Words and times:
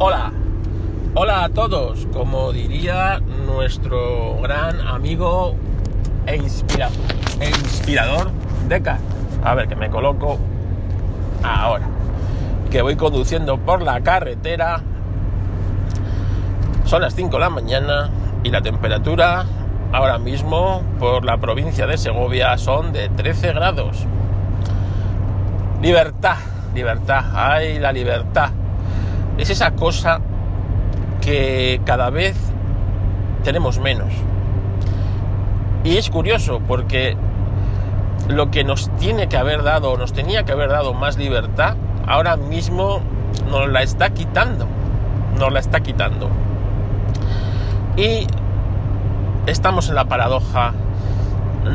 Hola, 0.00 0.32
hola 1.14 1.44
a 1.44 1.48
todos, 1.50 2.08
como 2.12 2.50
diría 2.50 3.20
nuestro 3.46 4.40
gran 4.42 4.80
amigo 4.80 5.54
e 6.26 6.34
inspirador, 6.34 6.96
e 7.38 7.48
inspirador 7.48 8.30
Deca. 8.66 8.98
A 9.44 9.54
ver, 9.54 9.68
que 9.68 9.76
me 9.76 9.90
coloco 9.90 10.40
ahora, 11.44 11.86
que 12.72 12.82
voy 12.82 12.96
conduciendo 12.96 13.56
por 13.58 13.82
la 13.82 14.00
carretera. 14.00 14.82
Son 16.86 17.00
las 17.00 17.14
5 17.14 17.30
de 17.30 17.38
la 17.38 17.50
mañana 17.50 18.10
y 18.42 18.50
la 18.50 18.62
temperatura 18.62 19.44
ahora 19.92 20.18
mismo 20.18 20.82
por 20.98 21.24
la 21.24 21.36
provincia 21.36 21.86
de 21.86 21.98
Segovia 21.98 22.58
son 22.58 22.92
de 22.92 23.10
13 23.10 23.52
grados. 23.52 24.06
Libertad, 25.80 26.38
libertad, 26.74 27.26
ay 27.32 27.78
la 27.78 27.92
libertad. 27.92 28.50
Es 29.38 29.50
esa 29.50 29.72
cosa 29.72 30.20
que 31.20 31.80
cada 31.84 32.10
vez 32.10 32.36
tenemos 33.42 33.78
menos. 33.78 34.12
Y 35.82 35.96
es 35.96 36.08
curioso 36.08 36.60
porque 36.66 37.16
lo 38.28 38.50
que 38.50 38.64
nos 38.64 38.90
tiene 38.96 39.28
que 39.28 39.36
haber 39.36 39.62
dado, 39.62 39.96
nos 39.96 40.12
tenía 40.12 40.44
que 40.44 40.52
haber 40.52 40.70
dado 40.70 40.94
más 40.94 41.18
libertad, 41.18 41.76
ahora 42.06 42.36
mismo 42.36 43.00
nos 43.50 43.68
la 43.68 43.82
está 43.82 44.10
quitando. 44.10 44.66
Nos 45.38 45.52
la 45.52 45.60
está 45.60 45.80
quitando. 45.80 46.30
Y 47.96 48.26
estamos 49.46 49.88
en 49.88 49.96
la 49.96 50.04
paradoja 50.04 50.72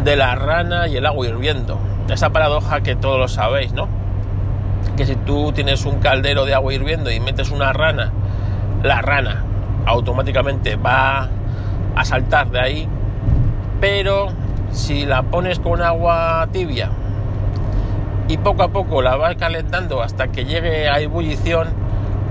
de 0.04 0.16
la 0.16 0.36
rana 0.36 0.88
y 0.88 0.98
el 0.98 1.06
agua 1.06 1.28
hirviendo. 1.28 1.78
Esa 2.10 2.30
paradoja 2.30 2.82
que 2.82 2.96
todos 2.96 3.20
lo 3.20 3.28
sabéis, 3.28 3.74
¿no? 3.74 3.99
Que 4.98 5.06
si 5.06 5.16
tú 5.16 5.52
tienes 5.52 5.86
un 5.86 6.00
caldero 6.00 6.46
de 6.46 6.54
agua 6.54 6.74
hirviendo 6.74 7.12
y 7.12 7.20
metes 7.20 7.52
una 7.52 7.74
rana, 7.74 8.12
la 8.84 9.02
rana 9.02 9.44
automáticamente 9.86 10.76
va 10.76 11.30
a 11.96 12.06
saltar 12.06 12.50
de 12.52 12.60
ahí, 12.60 12.88
pero 13.80 14.30
si 14.72 15.06
la 15.06 15.24
pones 15.24 15.60
con 15.60 15.82
agua 15.82 16.48
tibia 16.52 16.90
y 18.28 18.38
poco 18.38 18.64
a 18.64 18.70
poco 18.70 19.02
la 19.02 19.16
vas 19.16 19.36
calentando 19.36 20.02
hasta 20.02 20.28
que 20.28 20.46
llegue 20.46 20.88
a 20.88 21.00
ebullición, 21.00 21.70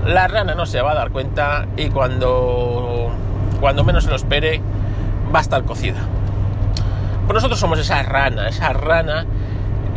la 0.05 0.27
rana 0.27 0.55
no 0.55 0.65
se 0.65 0.81
va 0.81 0.91
a 0.91 0.95
dar 0.95 1.11
cuenta 1.11 1.67
y 1.75 1.89
cuando, 1.89 3.09
cuando 3.59 3.83
menos 3.83 4.05
se 4.05 4.09
lo 4.09 4.15
espere 4.15 4.61
va 5.33 5.39
a 5.39 5.41
estar 5.41 5.63
cocida. 5.63 5.99
Pues 7.25 7.35
nosotros 7.35 7.59
somos 7.59 7.77
esa 7.79 8.01
rana, 8.03 8.47
esa 8.47 8.73
rana 8.73 9.25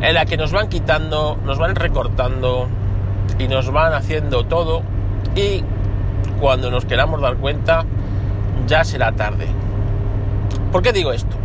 en 0.03 0.15
la 0.15 0.27
que 0.27 0.37
nos 0.37 0.53
van 0.53 0.69
quitando, 0.69 1.39
nos 1.45 1.59
van 1.59 1.77
recortando 1.77 2.67
y 3.39 3.47
nos 3.47 3.71
van 3.71 3.95
haciendo 3.95 4.45
todo 4.45 4.83
y 5.37 5.63
cuando 6.41 6.71
nos 6.71 6.85
queramos 6.85 7.21
dar 7.21 7.37
cuenta 7.37 7.85
ya 8.67 8.85
será 8.85 9.13
tarde. 9.13 9.47
¿Por 10.73 10.83
qué 10.83 10.93
digo 10.93 11.13
esto? 11.13 11.37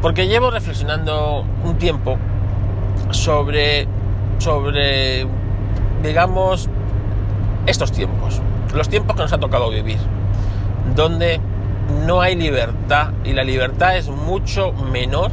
Porque 0.00 0.28
llevo 0.28 0.50
reflexionando 0.50 1.44
un 1.62 1.76
tiempo 1.76 2.16
sobre, 3.10 3.86
sobre, 4.38 5.26
digamos, 6.02 6.70
estos 7.66 7.92
tiempos, 7.92 8.40
los 8.74 8.88
tiempos 8.88 9.14
que 9.14 9.22
nos 9.22 9.32
ha 9.32 9.38
tocado 9.38 9.70
vivir, 9.70 9.98
donde 10.94 11.40
no 12.06 12.20
hay 12.20 12.34
libertad 12.34 13.10
y 13.24 13.32
la 13.32 13.44
libertad 13.44 13.96
es 13.96 14.08
mucho 14.08 14.72
menor 14.72 15.30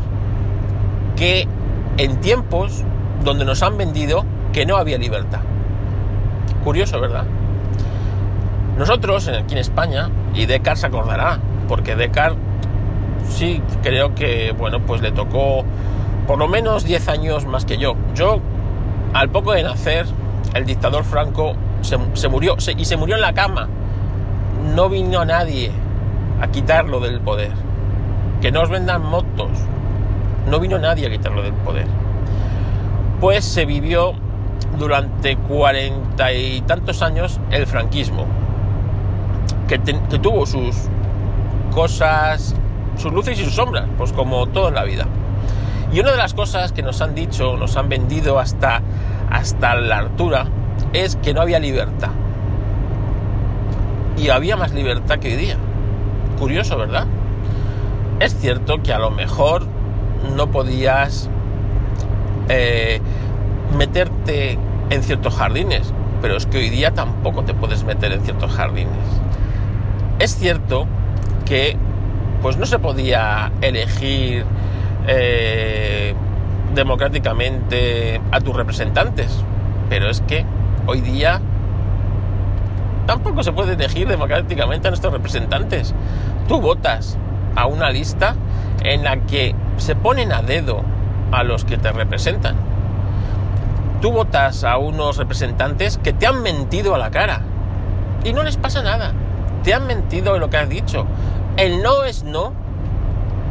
que 1.16 1.48
en 1.98 2.20
tiempos 2.22 2.84
donde 3.24 3.46
nos 3.46 3.62
han 3.64 3.78
vendido 3.78 4.26
que 4.52 4.66
no 4.66 4.78
había 4.78 4.98
libertad. 4.98 5.42
Curioso, 6.64 7.00
¿verdad? 7.00 7.26
Nosotros, 8.78 9.28
aquí 9.28 9.54
en 9.54 9.60
España, 9.60 10.10
y 10.34 10.46
Descartes 10.46 10.82
se 10.82 10.88
acordará, 10.88 11.40
porque 11.68 11.96
Descartes 11.96 12.40
sí 13.30 13.62
creo 13.82 14.16
que, 14.16 14.54
bueno, 14.58 14.80
pues 14.82 15.02
le 15.02 15.12
tocó 15.12 15.64
por 16.28 16.38
lo 16.38 16.48
menos 16.48 16.84
10 16.84 17.08
años 17.10 17.46
más 17.46 17.66
que 17.66 17.78
yo. 17.78 17.96
Yo, 18.16 18.40
al 19.14 19.30
poco 19.30 19.54
de 19.54 19.64
nacer, 19.64 20.06
el 20.54 20.66
dictador 20.66 21.04
Franco 21.04 21.54
se, 21.82 21.98
murió, 22.28 22.56
y 22.78 22.86
se 22.86 22.98
murió 22.98 23.16
en 23.16 23.22
la 23.22 23.34
cama. 23.34 23.68
No 24.76 24.90
vino 24.90 25.26
nadie 25.26 25.72
a 26.42 26.48
quitarlo 26.48 27.00
del 27.00 27.20
poder. 27.20 27.52
Que 28.42 28.52
no 28.52 28.62
os 28.62 28.70
vendan 28.70 29.04
motos. 29.04 29.52
No 30.48 30.60
vino 30.60 30.78
nadie 30.78 31.08
a 31.08 31.10
quitarlo 31.10 31.42
del 31.42 31.54
poder. 31.54 31.88
Pues 33.20 33.46
se 33.46 33.66
vivió 33.66 34.14
durante 34.78 35.38
cuarenta 35.38 36.34
y 36.34 36.62
tantos 36.62 37.02
años 37.02 37.40
el 37.52 37.66
franquismo, 37.66 38.26
que, 39.68 39.80
tuvo 40.20 40.46
sus 40.46 40.76
cosas, 41.74 42.56
sus 42.98 43.12
luces 43.14 43.40
y 43.40 43.46
sus 43.46 43.56
sombras, 43.56 43.86
pues 43.98 44.14
como 44.14 44.48
todo 44.48 44.70
en 44.70 44.76
la 44.76 44.84
vida. 44.84 45.06
Y 45.92 46.00
una 46.00 46.12
de 46.12 46.18
las 46.18 46.34
cosas 46.34 46.72
que 46.72 46.82
nos 46.82 47.02
han 47.02 47.16
dicho, 47.16 47.56
nos 47.58 47.78
han 47.78 47.88
vendido 47.88 48.40
hasta, 48.40 48.82
hasta 49.30 49.76
la 49.76 50.00
altura, 50.00 50.48
es 50.92 51.16
que 51.18 51.34
no 51.34 51.42
había 51.42 51.60
libertad. 51.60 52.10
Y 54.18 54.30
había 54.30 54.58
más 54.58 54.74
libertad 54.74 55.20
que 55.20 55.30
hoy 55.30 55.36
día. 55.36 55.58
Curioso, 56.40 56.78
¿verdad? 56.78 57.06
Es 58.20 58.36
cierto 58.40 58.82
que 58.82 58.94
a 58.94 59.00
lo 59.00 59.12
mejor 59.12 59.68
no 60.36 60.52
podías 60.52 61.30
eh, 62.50 63.02
meterte 63.78 64.58
en 64.90 65.04
ciertos 65.04 65.36
jardines, 65.36 65.94
pero 66.22 66.38
es 66.38 66.46
que 66.46 66.58
hoy 66.58 66.70
día 66.70 66.94
tampoco 66.94 67.44
te 67.44 67.54
puedes 67.54 67.84
meter 67.84 68.12
en 68.12 68.22
ciertos 68.22 68.52
jardines. 68.52 68.92
Es 70.20 70.36
cierto 70.36 70.88
que 71.46 71.78
pues 72.42 72.58
no 72.58 72.66
se 72.66 72.80
podía 72.80 73.52
elegir 73.62 74.46
eh, 75.08 76.14
democráticamente 76.76 78.22
a 78.32 78.40
tus 78.42 78.56
representantes, 78.56 79.44
pero 79.90 80.10
es 80.10 80.22
que 80.22 80.46
hoy 80.86 81.02
día 81.02 81.42
tampoco 83.06 83.44
se 83.44 83.52
puede 83.52 83.74
elegir 83.74 84.08
democráticamente 84.08 84.88
a 84.88 84.92
nuestros 84.92 85.14
representantes. 85.14 85.94
Tú 86.48 86.60
votas 86.62 87.18
a 87.56 87.66
una 87.66 87.90
lista 87.90 88.36
en 88.84 89.04
la 89.04 89.18
que 89.22 89.56
se 89.78 89.96
ponen 89.96 90.32
a 90.32 90.42
dedo 90.42 90.84
a 91.32 91.44
los 91.44 91.66
que 91.66 91.78
te 91.78 91.92
representan. 91.92 92.56
Tú 94.02 94.12
votas 94.12 94.64
a 94.64 94.78
unos 94.78 95.18
representantes 95.18 95.98
que 95.98 96.14
te 96.14 96.28
han 96.28 96.44
mentido 96.44 96.94
a 96.94 96.98
la 96.98 97.10
cara 97.10 97.42
y 98.24 98.34
no 98.34 98.44
les 98.44 98.58
pasa 98.58 98.82
nada. 98.84 99.14
Te 99.64 99.74
han 99.74 99.88
mentido 99.88 100.36
en 100.36 100.42
lo 100.42 100.50
que 100.50 100.58
has 100.58 100.70
dicho. 100.70 101.06
El 101.56 101.82
no 101.82 102.04
es 102.04 102.24
no 102.24 102.54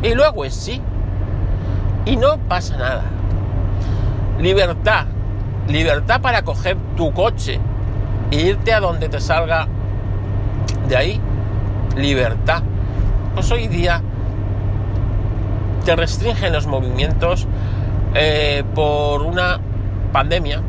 y 0.03 0.15
luego 0.15 0.44
es 0.44 0.54
sí. 0.54 0.81
Y 2.04 2.16
no 2.16 2.37
pasa 2.49 2.76
nada. 2.76 3.04
Libertad. 4.38 5.06
Libertad 5.69 6.20
para 6.20 6.43
coger 6.43 6.76
tu 6.97 7.12
coche 7.12 7.60
e 8.31 8.37
irte 8.37 8.72
a 8.72 8.81
donde 8.81 9.09
te 9.09 9.20
salga 9.20 9.69
de 10.88 10.97
ahí. 10.97 11.20
Libertad. 11.97 12.62
Pues 13.34 13.50
hoy 13.50 13.69
día 13.69 14.03
te 15.84 15.97
restringen 15.97 16.53
los 16.53 16.66
movimientos 16.66 17.47
eh, 18.15 18.62
por 18.75 19.22
una 19.22 19.60
pandemia 20.12 20.62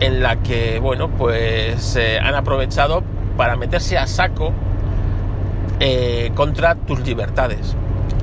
en 0.00 0.22
la 0.22 0.36
que, 0.36 0.78
bueno, 0.80 1.08
pues 1.08 1.82
se 1.82 2.18
han 2.18 2.34
aprovechado 2.34 3.02
para 3.36 3.56
meterse 3.56 3.98
a 3.98 4.06
saco 4.06 4.52
eh, 5.80 6.30
contra 6.34 6.74
tus 6.74 7.00
libertades. 7.00 7.74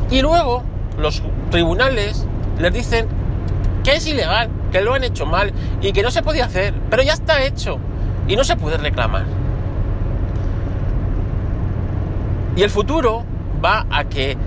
Y 0.10 0.22
luego 0.22 0.64
los 0.98 1.24
tribunales 1.50 2.28
les 2.60 2.74
dicen 2.74 3.08
que 3.84 3.96
es 3.96 4.08
ilegal, 4.08 4.50
que 4.72 4.82
lo 4.82 4.94
han 4.94 5.04
hecho 5.04 5.26
mal 5.26 5.52
y 5.82 5.92
que 5.92 6.04
no 6.04 6.12
se 6.12 6.22
podía 6.22 6.46
hacer, 6.46 6.74
pero 6.90 7.04
ya 7.04 7.14
está 7.14 7.44
hecho 7.44 7.80
y 8.28 8.36
no 8.36 8.44
se 8.44 8.56
puede 8.56 8.78
reclamar. 8.78 9.26
Y 12.56 12.64
el 12.64 12.70
futuro 12.70 13.24
va 13.64 13.86
a 13.90 14.04
que 14.06 14.38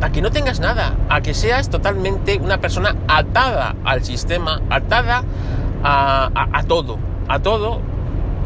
a 0.00 0.10
que 0.10 0.22
no 0.22 0.30
tengas 0.30 0.60
nada, 0.60 0.94
a 1.08 1.20
que 1.20 1.34
seas 1.34 1.68
totalmente 1.68 2.38
una 2.38 2.58
persona 2.58 2.96
atada 3.06 3.76
al 3.84 4.02
sistema, 4.04 4.62
atada 4.70 5.24
a, 5.82 6.62
todo, 6.66 6.98
a 7.28 7.38
todo, 7.40 7.80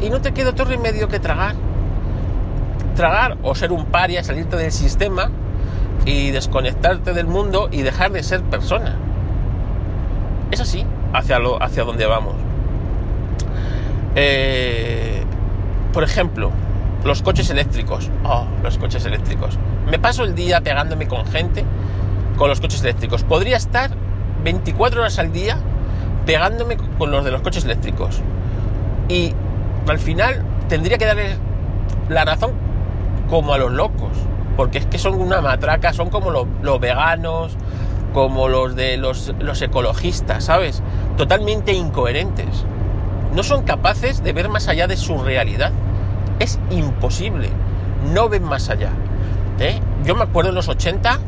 y 0.02 0.10
no 0.10 0.20
te 0.20 0.32
queda 0.32 0.50
otro 0.50 0.64
remedio 0.64 1.08
que 1.08 1.20
tragar. 1.20 1.54
Tragar 2.96 3.38
o 3.42 3.54
ser 3.54 3.72
un 3.72 3.86
paria, 3.86 4.22
salirte 4.22 4.56
del 4.56 4.72
sistema 4.72 5.30
y 6.04 6.30
desconectarte 6.30 7.12
del 7.12 7.26
mundo 7.26 7.68
y 7.70 7.82
dejar 7.82 8.12
de 8.12 8.22
ser 8.22 8.42
persona. 8.42 8.96
Es 10.50 10.60
así, 10.60 10.84
hacia, 11.12 11.38
lo, 11.38 11.60
hacia 11.62 11.84
donde 11.84 12.06
vamos. 12.06 12.34
Eh, 14.16 15.24
por 15.92 16.04
ejemplo, 16.04 16.50
los 17.04 17.22
coches 17.22 17.50
eléctricos. 17.50 18.10
Oh, 18.24 18.46
los 18.62 18.78
coches 18.78 19.04
eléctricos. 19.04 19.58
Me 19.90 19.98
paso 19.98 20.24
el 20.24 20.34
día 20.34 20.60
pegándome 20.62 21.06
con 21.06 21.26
gente 21.26 21.64
con 22.36 22.48
los 22.48 22.60
coches 22.60 22.82
eléctricos. 22.82 23.22
Podría 23.22 23.56
estar 23.56 23.90
24 24.42 25.02
horas 25.02 25.18
al 25.18 25.32
día 25.32 25.58
pegándome 26.26 26.76
con 26.98 27.10
los 27.10 27.24
de 27.24 27.30
los 27.30 27.42
coches 27.42 27.64
eléctricos. 27.64 28.20
Y 29.08 29.34
al 29.86 29.98
final 29.98 30.42
tendría 30.68 30.98
que 30.98 31.04
darle 31.04 31.36
la 32.08 32.24
razón 32.24 32.52
como 33.28 33.52
a 33.52 33.58
los 33.58 33.72
locos, 33.72 34.12
porque 34.56 34.78
es 34.78 34.86
que 34.86 34.98
son 34.98 35.20
una 35.20 35.40
matraca, 35.40 35.92
son 35.92 36.08
como 36.08 36.30
los, 36.30 36.80
veganos, 36.80 37.56
como 38.14 38.48
los 38.48 38.74
de 38.74 38.96
los 38.96 39.62
ecologistas, 39.62 40.44
¿sabes? 40.44 40.82
Totalmente 41.16 41.72
incoherentes. 41.72 42.64
No 43.34 43.42
son 43.42 43.64
capaces 43.64 44.22
de 44.22 44.32
ver 44.32 44.48
más 44.48 44.68
allá 44.68 44.86
de 44.86 44.96
su 44.96 45.18
realidad. 45.18 45.72
Es 46.38 46.58
imposible. 46.70 47.48
No 48.12 48.28
ven 48.28 48.44
más 48.44 48.69
allá. 48.70 48.90
¿eh? 49.58 49.81
Yo 50.04 50.14
me 50.14 50.25
acuerdo 50.25 50.50
en 50.50 50.56
los 50.56 50.69
80 50.69 51.19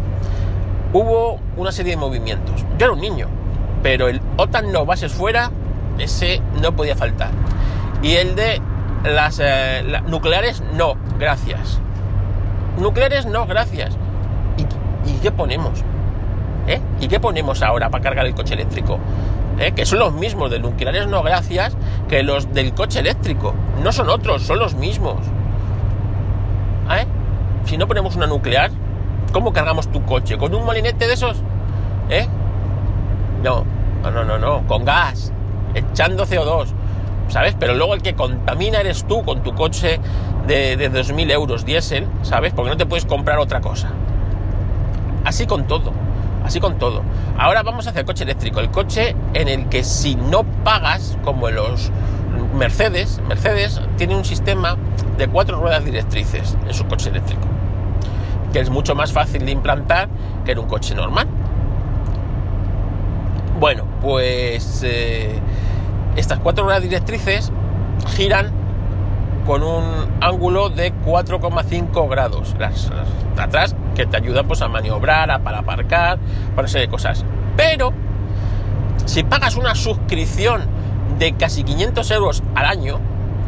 hubo 0.93 1.38
una 1.56 1.73
serie 1.73 1.93
de 1.93 1.97
movimientos. 1.97 2.64
Yo 2.79 2.87
era 2.87 2.93
un 2.93 3.00
niño, 3.00 3.29
pero 3.82 4.08
el 4.08 4.20
OTAN 4.37 4.73
no 4.73 4.87
bases 4.87 5.12
fuera, 5.12 5.50
ese 5.99 6.41
no 6.62 6.75
podía 6.75 6.97
faltar. 6.97 7.31
Y 8.03 8.14
el 8.14 8.35
de 8.35 8.61
las 9.05 9.41
eh, 9.43 9.85
nucleares, 10.06 10.62
no, 10.75 10.94
gracias. 11.19 11.81
Nucleares, 12.79 13.26
no, 13.26 13.47
gracias. 13.47 13.97
¿Y, 14.56 15.11
y 15.11 15.14
qué 15.19 15.31
ponemos? 15.31 15.82
¿Eh? 16.67 16.81
¿Y 17.00 17.08
qué 17.08 17.20
ponemos 17.20 17.62
ahora 17.62 17.91
para 17.91 18.03
cargar 18.03 18.26
el 18.26 18.35
coche 18.35 18.55
eléctrico? 18.55 18.99
¿Eh? 19.58 19.73
Que 19.73 19.87
son 19.87 19.99
los 19.99 20.12
mismos 20.12 20.50
de 20.50 20.58
nucleares, 20.58 21.06
no, 21.06 21.23
gracias, 21.23 21.76
que 22.08 22.23
los 22.23 22.53
del 22.53 22.75
coche 22.75 23.00
eléctrico. 23.00 23.55
No 23.82 23.93
son 23.93 24.11
otros, 24.11 24.43
son 24.43 24.58
los 24.58 24.75
mismos. 24.75 25.17
¿Eh? 26.91 27.06
Si 27.64 27.76
no 27.76 27.88
ponemos 27.88 28.17
una 28.17 28.26
nuclear, 28.26 28.70
¿cómo 29.32 29.53
cargamos 29.53 29.91
tu 29.91 30.05
coche? 30.05 30.37
¿Con 30.37 30.55
un 30.55 30.64
molinete 30.64 31.06
de 31.06 31.14
esos? 31.14 31.43
¿Eh? 32.11 32.26
No, 33.43 33.64
no, 34.03 34.11
no, 34.11 34.25
no, 34.25 34.38
no, 34.38 34.67
con 34.67 34.85
gas, 34.85 35.32
echando 35.75 36.26
CO2, 36.26 36.69
¿sabes? 37.29 37.56
Pero 37.58 37.75
luego 37.75 37.94
el 37.94 38.03
que 38.03 38.14
contamina 38.14 38.81
eres 38.81 39.06
tú 39.06 39.25
con 39.25 39.43
tu 39.43 39.55
coche 39.55 40.00
de, 40.47 40.76
de 40.76 40.93
2.000 40.93 41.32
euros 41.32 41.64
diésel, 41.64 42.06
¿sabes? 42.23 42.53
Porque 42.53 42.70
no 42.70 42.76
te 42.76 42.87
puedes 42.87 43.05
comprar 43.05 43.38
otra 43.38 43.61
cosa. 43.61 43.91
Así 45.25 45.47
con 45.47 45.67
todo, 45.67 45.93
así 46.46 46.60
con 46.60 46.78
todo. 46.78 47.02
Ahora 47.37 47.62
vamos 47.62 47.87
hacia 47.87 48.00
el 48.00 48.06
coche 48.06 48.25
eléctrico, 48.25 48.60
el 48.60 48.70
coche 48.70 49.16
en 49.34 49.48
el 49.48 49.69
que 49.69 49.82
si 49.82 50.14
no 50.14 50.44
pagas, 50.64 51.19
como 51.25 51.48
en 51.48 51.56
los 51.56 51.90
Mercedes, 52.54 53.20
Mercedes 53.28 53.81
tiene 53.96 54.14
un 54.16 54.25
sistema 54.25 54.76
de 55.19 55.26
cuatro 55.26 55.60
ruedas 55.60 55.84
directrices 55.84 56.56
en 56.66 56.72
su 56.72 56.87
coche 56.87 57.10
eléctrico, 57.10 57.43
que 58.52 58.60
es 58.60 58.70
mucho 58.70 58.94
más 58.94 59.12
fácil 59.12 59.44
de 59.44 59.50
implantar 59.50 60.08
que 60.44 60.52
en 60.52 60.60
un 60.60 60.66
coche 60.66 60.94
normal. 60.94 61.26
Bueno, 63.58 63.84
pues 64.00 64.82
eh, 64.84 65.40
estas 66.14 66.38
cuatro 66.38 66.64
ruedas 66.64 66.82
directrices 66.82 67.50
giran 68.14 68.52
con 69.46 69.62
un 69.62 69.84
ángulo 70.20 70.69
de 70.69 70.93
4,5 70.93 72.08
grados. 72.08 72.54
Las, 72.58 72.90
atrás 73.37 73.75
que 73.96 74.06
te 74.06 74.16
ayudan 74.16 74.46
pues, 74.46 74.62
a 74.62 74.69
maniobrar, 74.69 75.31
a, 75.31 75.38
para 75.40 75.58
aparcar, 75.58 76.19
para 76.54 76.69
serie 76.69 76.87
de 76.87 76.90
cosas. 76.90 77.25
Pero 77.56 77.93
si 79.06 79.22
pagas 79.25 79.56
una 79.56 79.75
suscripción 79.75 80.66
de 81.19 81.32
casi 81.34 81.64
500 81.64 82.10
euros 82.10 82.43
al 82.54 82.66
año, 82.66 83.00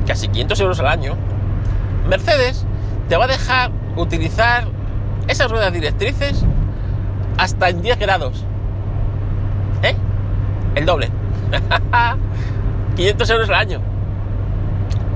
casi 0.06 0.28
500 0.28 0.60
euros 0.60 0.80
al 0.80 0.86
año, 0.86 1.16
Mercedes 2.08 2.64
te 3.08 3.16
va 3.16 3.24
a 3.24 3.28
dejar 3.28 3.70
utilizar 3.96 4.66
esas 5.28 5.50
ruedas 5.50 5.72
directrices 5.72 6.44
hasta 7.36 7.68
en 7.68 7.82
10 7.82 7.98
grados. 7.98 8.44
¿Eh? 9.82 9.94
El 10.74 10.86
doble. 10.86 11.10
500 12.96 13.30
euros 13.30 13.48
al 13.48 13.54
año 13.54 13.80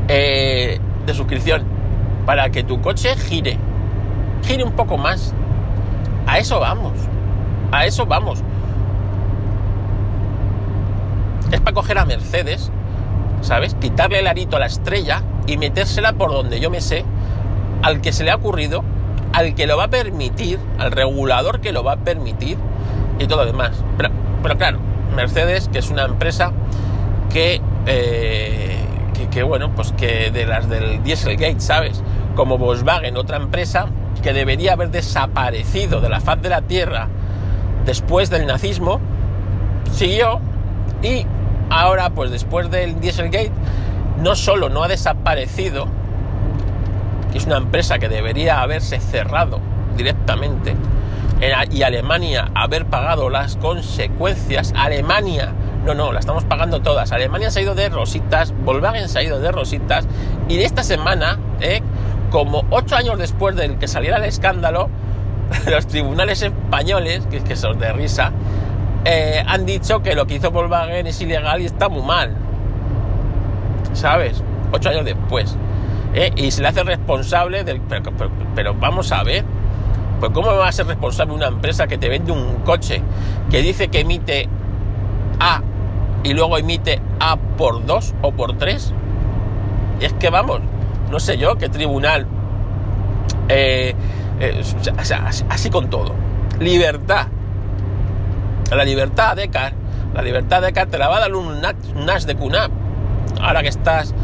eh, 0.08 0.78
de 1.06 1.14
suscripción 1.14 1.64
para 2.26 2.50
que 2.50 2.62
tu 2.62 2.80
coche 2.80 3.16
gire. 3.16 3.58
Gire 4.42 4.64
un 4.64 4.72
poco 4.72 4.98
más. 4.98 5.34
A 6.26 6.38
eso 6.38 6.60
vamos. 6.60 6.92
A 7.70 7.86
eso 7.86 8.06
vamos. 8.06 8.42
Es 11.50 11.60
para 11.60 11.74
coger 11.74 11.98
a 11.98 12.04
Mercedes, 12.04 12.70
¿sabes? 13.42 13.74
Quitarle 13.74 14.20
el 14.20 14.26
arito 14.26 14.56
a 14.56 14.60
la 14.60 14.66
estrella 14.66 15.22
y 15.46 15.56
metérsela 15.56 16.14
por 16.14 16.30
donde 16.32 16.60
yo 16.60 16.70
me 16.70 16.80
sé, 16.80 17.04
al 17.82 18.00
que 18.00 18.12
se 18.12 18.24
le 18.24 18.30
ha 18.30 18.36
ocurrido, 18.36 18.82
al 19.32 19.54
que 19.54 19.66
lo 19.66 19.76
va 19.76 19.84
a 19.84 19.88
permitir, 19.88 20.58
al 20.78 20.92
regulador 20.92 21.60
que 21.60 21.72
lo 21.72 21.84
va 21.84 21.92
a 21.92 21.96
permitir 21.96 22.56
y 23.18 23.26
todo 23.26 23.40
lo 23.40 23.46
demás. 23.46 23.84
Pero, 23.96 24.10
pero 24.42 24.56
claro, 24.56 24.78
Mercedes, 25.14 25.68
que 25.68 25.78
es 25.78 25.90
una 25.90 26.04
empresa 26.04 26.52
que, 27.30 27.60
eh, 27.86 28.78
que, 29.14 29.28
que, 29.28 29.42
bueno, 29.42 29.70
pues 29.74 29.92
que 29.92 30.30
de 30.30 30.46
las 30.46 30.68
del 30.68 31.02
Dieselgate, 31.02 31.60
¿sabes? 31.60 32.02
Como 32.34 32.56
Volkswagen, 32.56 33.16
otra 33.16 33.36
empresa 33.36 33.88
que 34.22 34.32
debería 34.32 34.74
haber 34.74 34.90
desaparecido 34.90 36.00
de 36.00 36.08
la 36.08 36.20
faz 36.20 36.40
de 36.40 36.48
la 36.48 36.62
Tierra 36.62 37.08
después 37.84 38.30
del 38.30 38.46
nazismo, 38.46 39.00
siguió 39.92 40.40
y 41.02 41.26
ahora, 41.70 42.10
pues 42.10 42.30
después 42.30 42.70
del 42.70 43.00
Dieselgate, 43.00 43.52
no 44.18 44.36
solo 44.36 44.68
no 44.68 44.84
ha 44.84 44.88
desaparecido, 44.88 45.86
que 47.32 47.38
es 47.38 47.46
una 47.46 47.56
empresa 47.56 47.98
que 47.98 48.08
debería 48.08 48.60
haberse 48.60 49.00
cerrado 49.00 49.60
directamente, 49.96 50.76
y 51.72 51.82
Alemania 51.82 52.52
haber 52.54 52.86
pagado 52.86 53.28
las 53.28 53.56
consecuencias, 53.56 54.72
Alemania, 54.76 55.52
no, 55.84 55.94
no, 55.94 56.12
la 56.12 56.20
estamos 56.20 56.44
pagando 56.44 56.80
todas, 56.80 57.10
Alemania 57.10 57.50
se 57.50 57.58
ha 57.58 57.62
ido 57.62 57.74
de 57.74 57.88
rositas, 57.88 58.54
Volkswagen 58.64 59.08
se 59.08 59.18
ha 59.18 59.22
ido 59.24 59.40
de 59.40 59.50
rositas, 59.50 60.06
y 60.48 60.60
esta 60.60 60.84
semana, 60.84 61.40
¿eh? 61.60 61.82
Como 62.32 62.64
ocho 62.70 62.96
años 62.96 63.18
después 63.18 63.54
del 63.54 63.78
que 63.78 63.86
saliera 63.86 64.16
el 64.16 64.24
escándalo, 64.24 64.88
los 65.70 65.86
tribunales 65.86 66.42
españoles, 66.42 67.26
que 67.30 67.36
es 67.36 67.44
que 67.44 67.54
son 67.54 67.78
de 67.78 67.92
risa, 67.92 68.32
eh, 69.04 69.44
han 69.46 69.66
dicho 69.66 70.02
que 70.02 70.14
lo 70.14 70.26
que 70.26 70.36
hizo 70.36 70.50
Volkswagen 70.50 71.06
es 71.06 71.20
ilegal 71.20 71.60
y 71.60 71.66
está 71.66 71.88
muy 71.88 72.02
mal. 72.02 72.34
¿Sabes? 73.92 74.42
Ocho 74.72 74.88
años 74.88 75.04
después. 75.04 75.56
¿eh? 76.14 76.32
Y 76.34 76.50
se 76.50 76.62
le 76.62 76.68
hace 76.68 76.82
responsable 76.82 77.64
del... 77.64 77.80
Pero, 77.82 78.10
pero, 78.16 78.30
pero, 78.54 78.74
vamos 78.74 79.12
a 79.12 79.22
ver. 79.22 79.44
Pues 80.18 80.32
¿cómo 80.32 80.54
va 80.54 80.68
a 80.68 80.72
ser 80.72 80.86
responsable 80.86 81.34
una 81.34 81.48
empresa 81.48 81.86
que 81.86 81.98
te 81.98 82.08
vende 82.08 82.32
un 82.32 82.60
coche 82.64 83.02
que 83.50 83.60
dice 83.60 83.88
que 83.88 84.00
emite 84.00 84.48
A 85.40 85.60
y 86.22 86.32
luego 86.32 86.56
emite 86.56 87.02
A 87.18 87.36
por 87.36 87.84
2 87.84 88.14
o 88.22 88.32
por 88.32 88.56
3? 88.56 88.94
Y 90.00 90.04
es 90.04 90.12
que 90.14 90.30
vamos, 90.30 90.60
no 91.12 91.20
sé 91.20 91.36
yo 91.36 91.56
qué 91.56 91.68
tribunal... 91.68 92.26
Eh, 93.48 93.94
eh, 94.40 94.62
o 94.98 95.04
sea, 95.04 95.28
así, 95.48 95.70
con 95.70 95.90
todo. 95.90 96.14
Libertad 96.58 97.28
la 98.70 98.84
libertad 98.84 99.36
de 99.36 99.48
Car, 99.50 99.74
la 100.14 100.22
libertad 100.22 100.62
de 100.62 100.72
Car 100.72 100.86
te 100.86 100.96
la 100.96 101.08
va 101.08 101.18
a 101.18 101.20
dar 101.20 101.34
un 101.34 101.60
NAS 101.60 102.26
de 102.26 102.34
QNAP. 102.34 102.70
Ahora 103.42 103.62
que 103.62 103.68
estás 103.68 104.14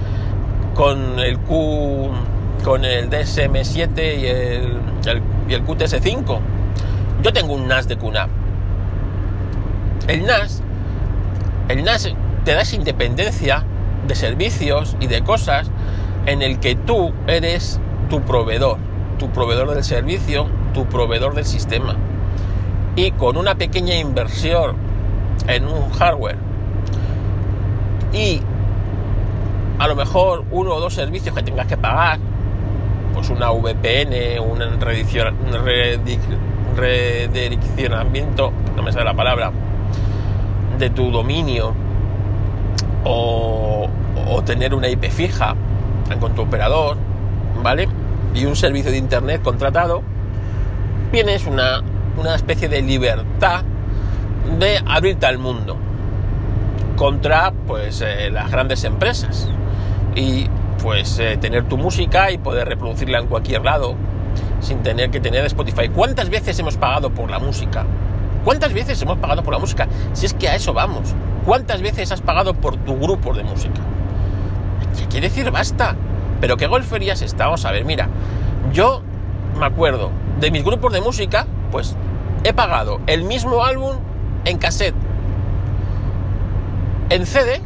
con 0.75 1.19
el 1.19 1.39
Q, 1.39 2.11
con 2.65 2.87
el 2.87 3.11
DSM7 3.11 4.19
y 4.19 4.27
el, 4.27 4.81
el, 5.05 5.23
y 5.49 5.53
el 5.53 5.67
QTS5. 5.67 6.41
Yo 7.23 7.33
tengo 7.35 7.53
un 7.53 7.69
NAS 7.69 7.89
de 7.89 7.99
QNAP. 7.99 8.31
El 10.09 10.25
NAS, 10.25 10.63
el 11.69 11.85
NAS 11.85 12.15
te 12.45 12.55
da 12.55 12.63
esa 12.63 12.77
independencia 12.77 13.65
de 14.07 14.15
servicios 14.15 14.97
y 15.01 15.07
de 15.07 15.23
cosas 15.23 15.71
en 16.29 16.43
el 16.43 16.61
que 16.61 16.75
tú 16.75 17.13
eres 17.27 17.81
tu 18.11 18.21
proveedor, 18.21 18.77
tu 19.19 19.31
proveedor 19.31 19.75
del 19.75 19.83
servicio, 19.83 20.47
tu 20.75 20.85
proveedor 20.85 21.35
del 21.35 21.47
sistema. 21.47 21.97
Y 22.97 23.13
con 23.13 23.39
una 23.39 23.55
pequeña 23.55 23.95
inversión 23.95 24.77
en 25.47 25.67
un 25.67 25.91
hardware. 25.91 26.37
Y 28.13 28.43
a 29.79 29.89
lo 29.89 29.97
mejor 29.97 30.45
uno 30.51 30.75
o 30.75 30.81
dos 30.81 30.93
servicios 30.93 31.35
que 31.35 31.43
tengas 31.43 31.67
que 31.67 31.79
pagar, 31.79 32.19
pues 33.15 33.31
una 33.31 33.51
VPN, 33.51 34.39
un 34.41 34.61
redireccionamiento, 36.77 38.53
no 38.77 38.83
me 38.83 38.93
sale 38.93 39.07
la 39.07 39.15
palabra, 39.15 39.51
de 40.79 40.91
tu 40.91 41.11
dominio 41.11 41.73
o, 43.05 43.89
o 44.29 44.43
tener 44.43 44.75
una 44.75 44.89
IP 44.89 45.05
fija 45.07 45.57
con 46.17 46.35
tu 46.35 46.43
operador, 46.43 46.97
¿vale? 47.63 47.89
Y 48.35 48.47
un 48.47 48.57
servicio 48.57 48.91
de 48.91 48.99
internet 48.99 49.43
contratado, 49.43 50.03
tienes 51.11 51.47
una 51.47 51.83
una 52.19 52.35
especie 52.35 52.69
de 52.69 52.83
libertad 52.83 53.63
de 54.59 54.83
abrirte 54.87 55.27
al 55.27 55.39
mundo 55.39 55.77
contra 56.97 57.53
pues 57.67 58.01
eh, 58.01 58.31
las 58.31 58.51
grandes 58.51 58.83
empresas 58.85 59.49
y 60.17 60.49
pues 60.83 61.19
eh, 61.19 61.37
tener 61.37 61.65
tu 61.65 61.79
música 61.79 62.31
y 62.31 62.39
poder 62.39 62.69
reproducirla 62.69 63.19
en 63.19 63.27
cualquier 63.27 63.65
lado 63.65 63.95
sin 64.61 64.83
tener 64.83 65.11
que 65.11 65.21
tener 65.21 65.45
Spotify. 65.45 65.89
¿Cuántas 65.89 66.29
veces 66.29 66.59
hemos 66.59 66.77
pagado 66.77 67.11
por 67.11 67.31
la 67.31 67.39
música? 67.39 67.87
¿Cuántas 68.45 68.73
veces 68.73 69.01
hemos 69.03 69.19
pagado 69.19 69.43
por 69.43 69.53
la 69.53 69.61
música? 69.61 69.87
Si 70.13 70.27
es 70.27 70.35
que 70.35 70.49
a 70.49 70.57
eso 70.57 70.73
vamos. 70.73 71.15
¿Cuántas 71.45 71.81
veces 71.83 72.11
has 72.11 72.21
pagado 72.21 72.55
por 72.55 72.77
tu 72.77 72.99
grupo 72.99 73.33
de 73.33 73.45
música? 73.45 73.81
Quiere 75.09 75.29
decir 75.29 75.51
basta. 75.51 75.97
Pero 76.41 76.57
qué 76.57 76.67
golferías 76.67 77.23
estamos 77.23 77.65
a 77.65 77.73
ver, 77.73 77.85
mira, 77.85 78.09
yo 78.73 79.03
me 79.59 79.67
acuerdo 79.67 80.11
de 80.41 80.51
mis 80.51 80.65
grupos 80.65 80.93
de 80.93 81.01
música, 81.01 81.47
pues 81.73 81.97
he 82.45 82.53
pagado 82.53 83.01
el 83.07 83.25
mismo 83.25 83.65
álbum 83.65 83.97
en 84.45 84.59
cassette, 84.59 84.95
en 87.11 87.27
CD 87.27 87.61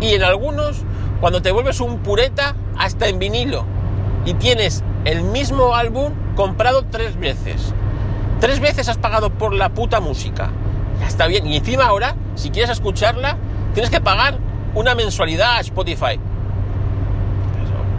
y 0.00 0.14
en 0.14 0.22
algunos, 0.22 0.84
cuando 1.20 1.42
te 1.42 1.50
vuelves 1.50 1.80
un 1.80 1.98
pureta, 1.98 2.54
hasta 2.76 3.08
en 3.08 3.18
vinilo. 3.18 3.64
Y 4.24 4.34
tienes 4.34 4.84
el 5.04 5.22
mismo 5.22 5.74
álbum 5.74 6.12
comprado 6.36 6.84
tres 6.84 7.18
veces. 7.18 7.74
Tres 8.40 8.60
veces 8.60 8.88
has 8.88 8.98
pagado 8.98 9.30
por 9.30 9.52
la 9.52 9.70
puta 9.70 10.00
música. 10.00 10.50
Ya 11.00 11.08
está 11.08 11.26
bien. 11.26 11.46
Y 11.46 11.56
encima 11.56 11.86
ahora, 11.86 12.14
si 12.36 12.50
quieres 12.50 12.70
escucharla, 12.70 13.36
tienes 13.74 13.90
que 13.90 14.00
pagar 14.00 14.38
una 14.78 14.94
mensualidad 14.94 15.56
a 15.56 15.60
Spotify. 15.60 16.20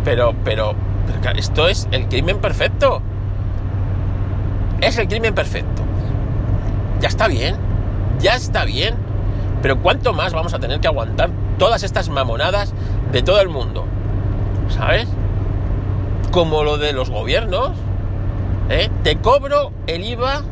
Pero, 0.06 0.34
pero, 0.46 0.76
pero, 1.22 1.38
esto 1.38 1.68
es 1.68 1.88
el 1.92 2.08
crimen 2.08 2.40
perfecto. 2.40 3.02
Es 4.80 4.98
el 4.98 5.10
crimen 5.10 5.36
perfecto. 5.36 5.82
Ya 7.02 7.10
está 7.10 7.28
bien. 7.28 7.58
Ya 8.20 8.36
está 8.36 8.64
bien. 8.64 8.96
Pero 9.62 9.82
¿cuánto 9.82 10.14
más 10.14 10.32
vamos 10.34 10.54
a 10.54 10.60
tener 10.60 10.80
que 10.80 10.88
aguantar 10.88 11.30
todas 11.58 11.84
estas 11.84 12.08
mamonadas 12.08 12.74
de 13.12 13.22
todo 13.24 13.42
el 13.42 13.50
mundo? 13.50 13.86
¿Sabes? 14.70 15.10
Como 16.32 16.64
lo 16.64 16.78
de 16.78 16.94
los 16.94 17.10
gobiernos. 17.10 17.72
¿eh? 18.70 18.90
Te 19.04 19.18
cobro 19.18 19.74
el 19.86 20.06
IVA 20.06 20.44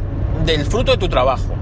del 0.45 0.65
fruto 0.65 0.91
de 0.91 0.97
tu 0.97 1.07
trabajo. 1.07 1.55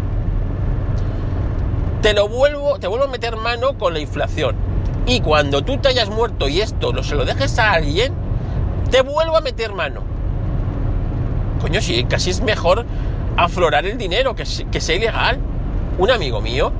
Te 2.05 2.13
lo 2.13 2.27
vuelvo, 2.27 2.77
te 2.77 2.85
vuelvo 2.85 3.05
a 3.05 3.07
meter 3.07 3.35
mano 3.35 3.79
con 3.79 3.95
la 3.95 3.99
inflación. 3.99 4.55
Y 5.07 5.21
cuando 5.21 5.63
tú 5.63 5.79
te 5.79 5.87
hayas 5.87 6.07
muerto 6.07 6.47
y 6.47 6.61
esto 6.61 6.93
lo, 6.93 7.01
se 7.01 7.15
lo 7.15 7.25
dejes 7.25 7.57
a 7.57 7.71
alguien, 7.71 8.13
te 8.91 9.01
vuelvo 9.01 9.35
a 9.35 9.41
meter 9.41 9.73
mano. 9.73 10.01
Coño, 11.59 11.81
si 11.81 12.03
casi 12.03 12.29
es 12.29 12.41
mejor 12.41 12.85
aflorar 13.37 13.87
el 13.87 13.97
dinero 13.97 14.35
que, 14.35 14.43
que 14.71 14.81
sea 14.81 14.95
ilegal. 14.97 15.39
Un 15.97 16.11
amigo 16.11 16.41
mío 16.41 16.71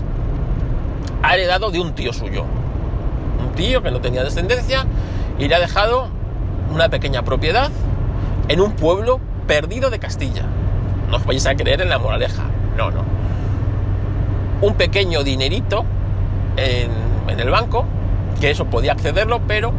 ha 1.24 1.34
heredado 1.34 1.72
de 1.72 1.80
un 1.80 1.96
tío 1.96 2.14
suyo. 2.14 2.44
Un 2.44 3.56
tío 3.56 3.82
que 3.82 3.90
no 3.90 4.02
tenía 4.02 4.24
descendencia 4.24 4.86
y 5.40 5.48
le 5.48 5.56
ha 5.56 5.60
dejado 5.60 6.08
una 6.72 6.90
pequeña 6.90 7.24
propiedad 7.24 7.72
en 8.48 8.62
un 8.62 8.74
pueblo 8.74 9.20
perdido 9.48 9.90
de 9.90 9.98
Castilla. 9.98 10.44
No 11.10 11.18
os 11.18 11.26
vais 11.26 11.48
a 11.48 11.56
creer 11.56 11.82
en 11.82 11.90
la 11.90 11.98
moraleja. 11.98 12.44
No, 12.78 12.92
no. 12.92 13.15
Un 14.66 14.74
pequeño 14.76 15.24
dinerito 15.24 15.86
en, 16.58 17.40
el 17.40 17.50
banco, 17.50 17.86
que 18.40 18.52
eso 18.52 18.66
podía 18.66 18.94
accederlo, 18.94 19.42
pero... 19.48 19.74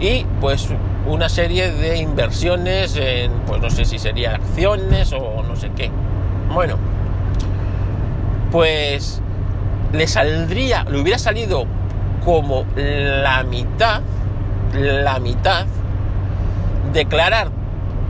Y 0.00 0.24
pues 0.40 0.68
una 1.06 1.28
serie 1.28 1.70
de 1.70 1.98
inversiones 1.98 2.96
en, 2.96 3.32
pues 3.46 3.60
no 3.60 3.70
sé 3.70 3.84
si 3.84 3.98
serían 3.98 4.34
acciones 4.36 5.12
o 5.12 5.42
no 5.42 5.54
sé 5.54 5.70
qué. 5.76 5.90
Bueno, 6.52 6.76
pues 8.50 9.22
le 9.92 10.06
saldría, 10.06 10.84
le 10.84 11.00
hubiera 11.00 11.18
salido 11.18 11.66
como 12.24 12.64
la 12.76 13.42
mitad, 13.42 14.02
la 14.74 15.18
mitad, 15.18 15.66
declarar 16.92 17.50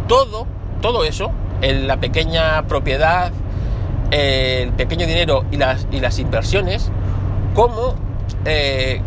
todo, 0.09 0.47
todo 0.81 1.05
eso, 1.05 1.31
en 1.61 1.87
la 1.87 1.99
pequeña 1.99 2.62
propiedad, 2.64 3.33
el 4.12 4.73
pequeño 4.73 5.07
dinero 5.07 5.45
y 5.50 5.57
las, 5.57 5.88
y 5.90 5.99
las 5.99 6.19
inversiones, 6.19 6.92
como, 7.54 7.95
eh, 8.45 9.00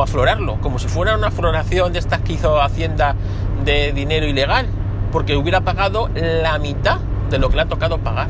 aflorarlo, 0.00 0.60
como 0.60 0.78
si 0.78 0.88
fuera 0.88 1.16
una 1.16 1.28
afloración 1.28 1.92
de 1.92 1.98
estas 1.98 2.20
que 2.20 2.34
hizo 2.34 2.60
Hacienda 2.60 3.16
de 3.64 3.92
dinero 3.92 4.26
ilegal, 4.26 4.66
porque 5.12 5.36
hubiera 5.36 5.60
pagado 5.60 6.08
la 6.14 6.58
mitad 6.58 6.98
de 7.30 7.38
lo 7.38 7.48
que 7.50 7.56
le 7.56 7.62
ha 7.62 7.66
tocado 7.66 7.98
pagar. 7.98 8.28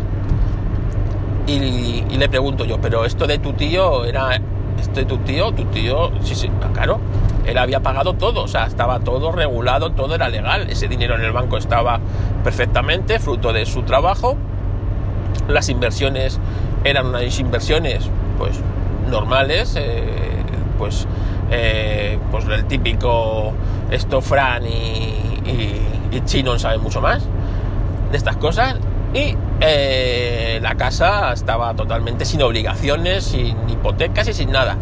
Y, 1.47 2.05
y, 2.11 2.17
le 2.19 2.29
pregunto 2.29 2.65
yo, 2.65 2.81
pero 2.81 3.05
esto 3.05 3.27
de 3.27 3.39
tu 3.39 3.53
tío 3.55 4.05
era. 4.05 4.41
Esto 4.79 5.01
de 5.01 5.07
tu 5.07 5.19
tío, 5.19 5.51
tu 5.53 5.65
tío, 5.65 6.13
sí, 6.23 6.37
sí, 6.37 6.49
claro, 6.73 7.01
él 7.45 7.59
había 7.59 7.81
pagado 7.81 8.15
todo, 8.15 8.45
o 8.45 8.49
sea, 8.49 8.67
estaba 8.67 9.01
todo 9.01 9.33
regulado, 9.33 9.91
todo 9.91 10.15
era 10.15 10.29
legal, 10.29 10.71
ese 10.71 10.87
dinero 10.87 11.17
en 11.17 11.23
el 11.23 11.33
banco 11.33 11.57
estaba 11.57 11.99
perfectamente, 12.45 13.19
fruto 13.19 13.53
de 13.53 13.67
su 13.67 13.83
trabajo, 13.83 14.37
las 15.49 15.69
inversiones 15.69 16.39
eran 16.85 17.07
unas 17.07 17.39
inversiones, 17.39 18.09
pues, 18.39 18.61
normales, 19.11 19.75
eh, 19.77 20.03
pues, 20.79 21.07
eh, 21.51 22.19
pues 22.31 22.45
el 22.47 22.65
típico, 22.67 23.53
esto 23.91 24.21
Fran 24.21 24.65
y, 24.67 25.41
y, 25.45 25.83
y 26.13 26.59
saben 26.59 26.81
mucho 26.81 27.01
más 27.01 27.25
de 28.11 28.17
estas 28.17 28.37
cosas, 28.37 28.77
y 29.15 29.37
eh, 29.61 30.59
la 30.63 30.75
casa 30.75 31.33
estaba 31.33 31.75
totalmente 31.75 32.25
sin 32.25 32.43
obligaciones, 32.43 33.25
sin 33.25 33.57
hipotecas 33.69 34.29
y 34.29 34.35
sin 34.35 34.53
nada. 34.53 34.77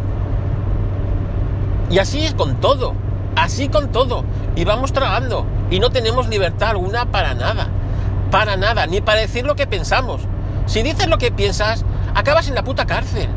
Y 1.89 1.99
así 1.99 2.25
es 2.25 2.33
con 2.33 2.59
todo, 2.59 2.93
así 3.35 3.69
con 3.69 3.91
todo. 3.91 4.25
Y 4.55 4.65
vamos 4.65 4.91
tragando. 4.91 5.45
Y 5.71 5.79
no 5.79 5.89
tenemos 5.91 6.27
libertad 6.27 6.71
alguna 6.71 7.05
para 7.05 7.33
nada. 7.33 7.67
Para 8.31 8.57
nada, 8.57 8.85
ni 8.85 8.99
para 8.99 9.21
decir 9.21 9.45
lo 9.45 9.55
que 9.55 9.67
pensamos. 9.67 10.21
Si 10.67 10.83
dices 10.83 11.07
lo 11.07 11.17
que 11.17 11.31
piensas, 11.31 11.83
acabas 12.13 12.47
en 12.49 12.55
la 12.55 12.63
puta 12.63 12.85
cárcel. 12.85 13.27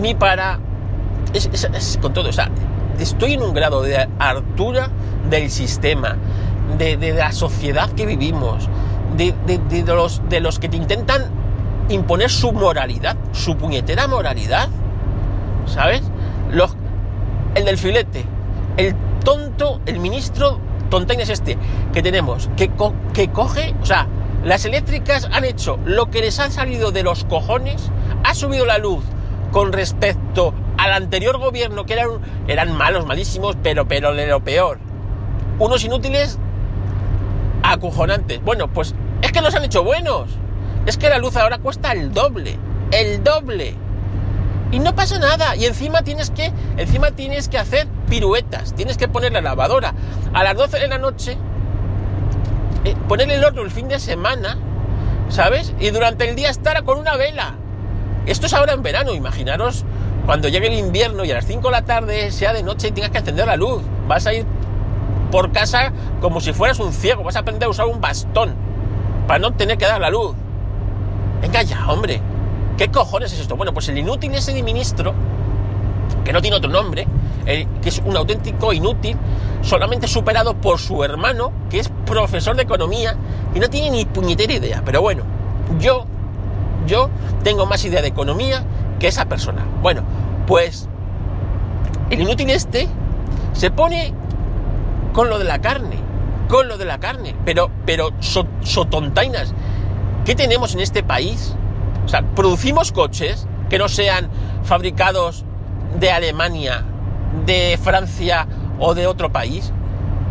Ni 0.00 0.14
para... 0.14 0.60
Es, 1.32 1.98
con 2.00 2.12
todo, 2.12 2.28
o 2.28 2.32
sea, 2.32 2.50
estoy 2.98 3.34
en 3.34 3.42
un 3.42 3.52
grado 3.52 3.82
de 3.82 4.08
hartura 4.18 4.90
del 5.28 5.50
sistema, 5.50 6.16
de, 6.78 6.96
de, 6.96 7.12
la 7.14 7.32
sociedad 7.32 7.90
que 7.90 8.06
vivimos, 8.06 8.68
de, 9.16 9.34
de, 9.46 9.82
los, 9.82 10.22
de 10.28 10.40
los 10.40 10.58
que 10.58 10.68
te 10.68 10.76
intentan 10.76 11.24
imponer 11.88 12.30
su 12.30 12.52
moralidad, 12.52 13.16
su 13.32 13.56
puñetera 13.56 14.06
moralidad, 14.06 14.68
¿sabes? 15.66 16.02
Los, 16.50 16.76
el 17.54 17.64
del 17.64 17.78
filete, 17.78 18.24
el 18.76 18.94
tonto, 19.24 19.80
el 19.86 19.98
ministro 19.98 20.60
tontaines 20.90 21.28
este 21.28 21.58
que 21.92 22.02
tenemos, 22.02 22.48
que, 22.56 22.68
co 22.68 22.94
que 23.12 23.28
coge, 23.28 23.74
o 23.82 23.86
sea, 23.86 24.06
las 24.44 24.64
eléctricas 24.64 25.28
han 25.32 25.44
hecho 25.44 25.78
lo 25.84 26.10
que 26.10 26.20
les 26.20 26.38
ha 26.38 26.50
salido 26.50 26.92
de 26.92 27.02
los 27.02 27.24
cojones, 27.24 27.90
ha 28.24 28.34
subido 28.34 28.64
la 28.64 28.78
luz 28.78 29.04
con 29.50 29.72
respecto 29.72 30.54
al 30.78 30.92
anterior 30.92 31.38
gobierno, 31.38 31.86
que 31.86 31.94
eran, 32.46 32.76
malos, 32.76 33.06
malísimos, 33.06 33.56
pero, 33.62 33.88
pero 33.88 34.14
de 34.14 34.26
lo 34.26 34.44
peor. 34.44 34.78
Unos 35.58 35.84
inútiles 35.84 36.38
acojonantes. 37.62 38.42
Bueno, 38.42 38.68
pues 38.68 38.94
es 39.22 39.32
que 39.32 39.40
los 39.40 39.54
han 39.54 39.64
hecho 39.64 39.82
buenos. 39.82 40.28
Es 40.84 40.98
que 40.98 41.08
la 41.08 41.18
luz 41.18 41.36
ahora 41.36 41.58
cuesta 41.58 41.92
el 41.92 42.12
doble. 42.12 42.58
El 42.92 43.24
doble. 43.24 43.74
Y 44.70 44.78
no 44.78 44.94
pasa 44.94 45.18
nada. 45.18 45.56
Y 45.56 45.64
encima 45.64 46.02
tienes 46.02 46.30
que, 46.30 46.52
encima 46.76 47.12
tienes 47.12 47.48
que 47.48 47.58
hacer 47.58 47.88
piruetas. 48.08 48.74
Tienes 48.74 48.96
que 48.96 49.08
poner 49.08 49.32
la 49.32 49.40
lavadora 49.40 49.94
a 50.34 50.44
las 50.44 50.56
12 50.56 50.78
de 50.78 50.88
la 50.88 50.98
noche. 50.98 51.38
Eh, 52.86 52.94
ponerle 53.08 53.34
el 53.34 53.44
horno 53.44 53.62
el 53.62 53.70
fin 53.72 53.88
de 53.88 53.98
semana. 53.98 54.56
¿Sabes? 55.28 55.74
Y 55.80 55.90
durante 55.90 56.28
el 56.28 56.36
día 56.36 56.50
estar 56.50 56.84
con 56.84 56.98
una 57.00 57.16
vela. 57.16 57.56
Esto 58.26 58.46
es 58.46 58.54
ahora 58.54 58.74
en 58.74 58.84
verano. 58.84 59.12
Imaginaros 59.12 59.84
cuando 60.24 60.48
llegue 60.48 60.68
el 60.68 60.74
invierno 60.74 61.24
y 61.24 61.32
a 61.32 61.34
las 61.34 61.46
5 61.46 61.66
de 61.66 61.72
la 61.72 61.82
tarde 61.82 62.30
sea 62.30 62.52
de 62.52 62.62
noche 62.62 62.88
y 62.88 62.92
tengas 62.92 63.10
que 63.10 63.18
encender 63.18 63.46
la 63.46 63.56
luz. 63.56 63.82
Vas 64.06 64.28
a 64.28 64.34
ir 64.34 64.46
por 65.32 65.50
casa 65.50 65.92
como 66.20 66.40
si 66.40 66.52
fueras 66.52 66.78
un 66.78 66.92
ciego. 66.92 67.24
Vas 67.24 67.34
a 67.34 67.40
aprender 67.40 67.66
a 67.66 67.70
usar 67.70 67.86
un 67.86 68.00
bastón 68.00 68.54
para 69.26 69.40
no 69.40 69.52
tener 69.54 69.78
que 69.78 69.86
dar 69.86 70.00
la 70.00 70.10
luz. 70.10 70.36
Venga 71.42 71.62
ya, 71.62 71.88
hombre. 71.88 72.20
¿Qué 72.78 72.88
cojones 72.92 73.32
es 73.32 73.40
esto? 73.40 73.56
Bueno, 73.56 73.74
pues 73.74 73.88
el 73.88 73.98
inútil 73.98 74.32
ese 74.32 74.52
de 74.52 74.62
ministro, 74.62 75.12
que 76.24 76.32
no 76.32 76.40
tiene 76.40 76.56
otro 76.56 76.70
nombre, 76.70 77.08
el, 77.46 77.66
que 77.80 77.88
es 77.88 78.02
un 78.04 78.16
auténtico 78.16 78.72
inútil, 78.72 79.16
solamente 79.62 80.06
superado 80.06 80.54
por 80.54 80.78
su 80.78 81.02
hermano, 81.02 81.52
que 81.70 81.78
es 81.80 81.90
profesor 82.04 82.56
de 82.56 82.62
economía, 82.62 83.16
y 83.54 83.60
no 83.60 83.68
tiene 83.68 83.90
ni 83.90 84.04
puñetera 84.04 84.52
idea. 84.52 84.82
Pero 84.84 85.00
bueno, 85.00 85.22
yo, 85.80 86.06
yo 86.86 87.08
tengo 87.42 87.66
más 87.66 87.84
idea 87.84 88.02
de 88.02 88.08
economía 88.08 88.64
que 88.98 89.08
esa 89.08 89.26
persona. 89.26 89.64
Bueno, 89.82 90.02
pues 90.46 90.88
el 92.10 92.20
inútil 92.20 92.50
este 92.50 92.88
se 93.52 93.70
pone 93.70 94.12
con 95.12 95.28
lo 95.28 95.38
de 95.38 95.44
la 95.44 95.60
carne, 95.60 95.96
con 96.48 96.68
lo 96.68 96.78
de 96.78 96.84
la 96.84 96.98
carne, 96.98 97.34
pero, 97.44 97.70
pero 97.84 98.10
sotontainas, 98.20 99.54
¿qué 100.24 100.34
tenemos 100.34 100.74
en 100.74 100.80
este 100.80 101.02
país? 101.02 101.54
O 102.04 102.08
sea, 102.08 102.22
producimos 102.22 102.92
coches 102.92 103.46
que 103.68 103.78
no 103.78 103.88
sean 103.88 104.28
fabricados 104.62 105.44
de 105.98 106.10
Alemania, 106.10 106.84
de 107.44 107.78
Francia 107.82 108.46
o 108.78 108.94
de 108.94 109.06
otro 109.06 109.30
país, 109.32 109.72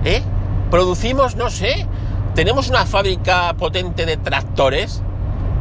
¿eh? 0.03 0.21
Producimos, 0.71 1.35
no 1.35 1.49
sé, 1.49 1.87
tenemos 2.33 2.69
una 2.69 2.85
fábrica 2.85 3.53
potente 3.57 4.05
de 4.05 4.17
tractores, 4.17 5.01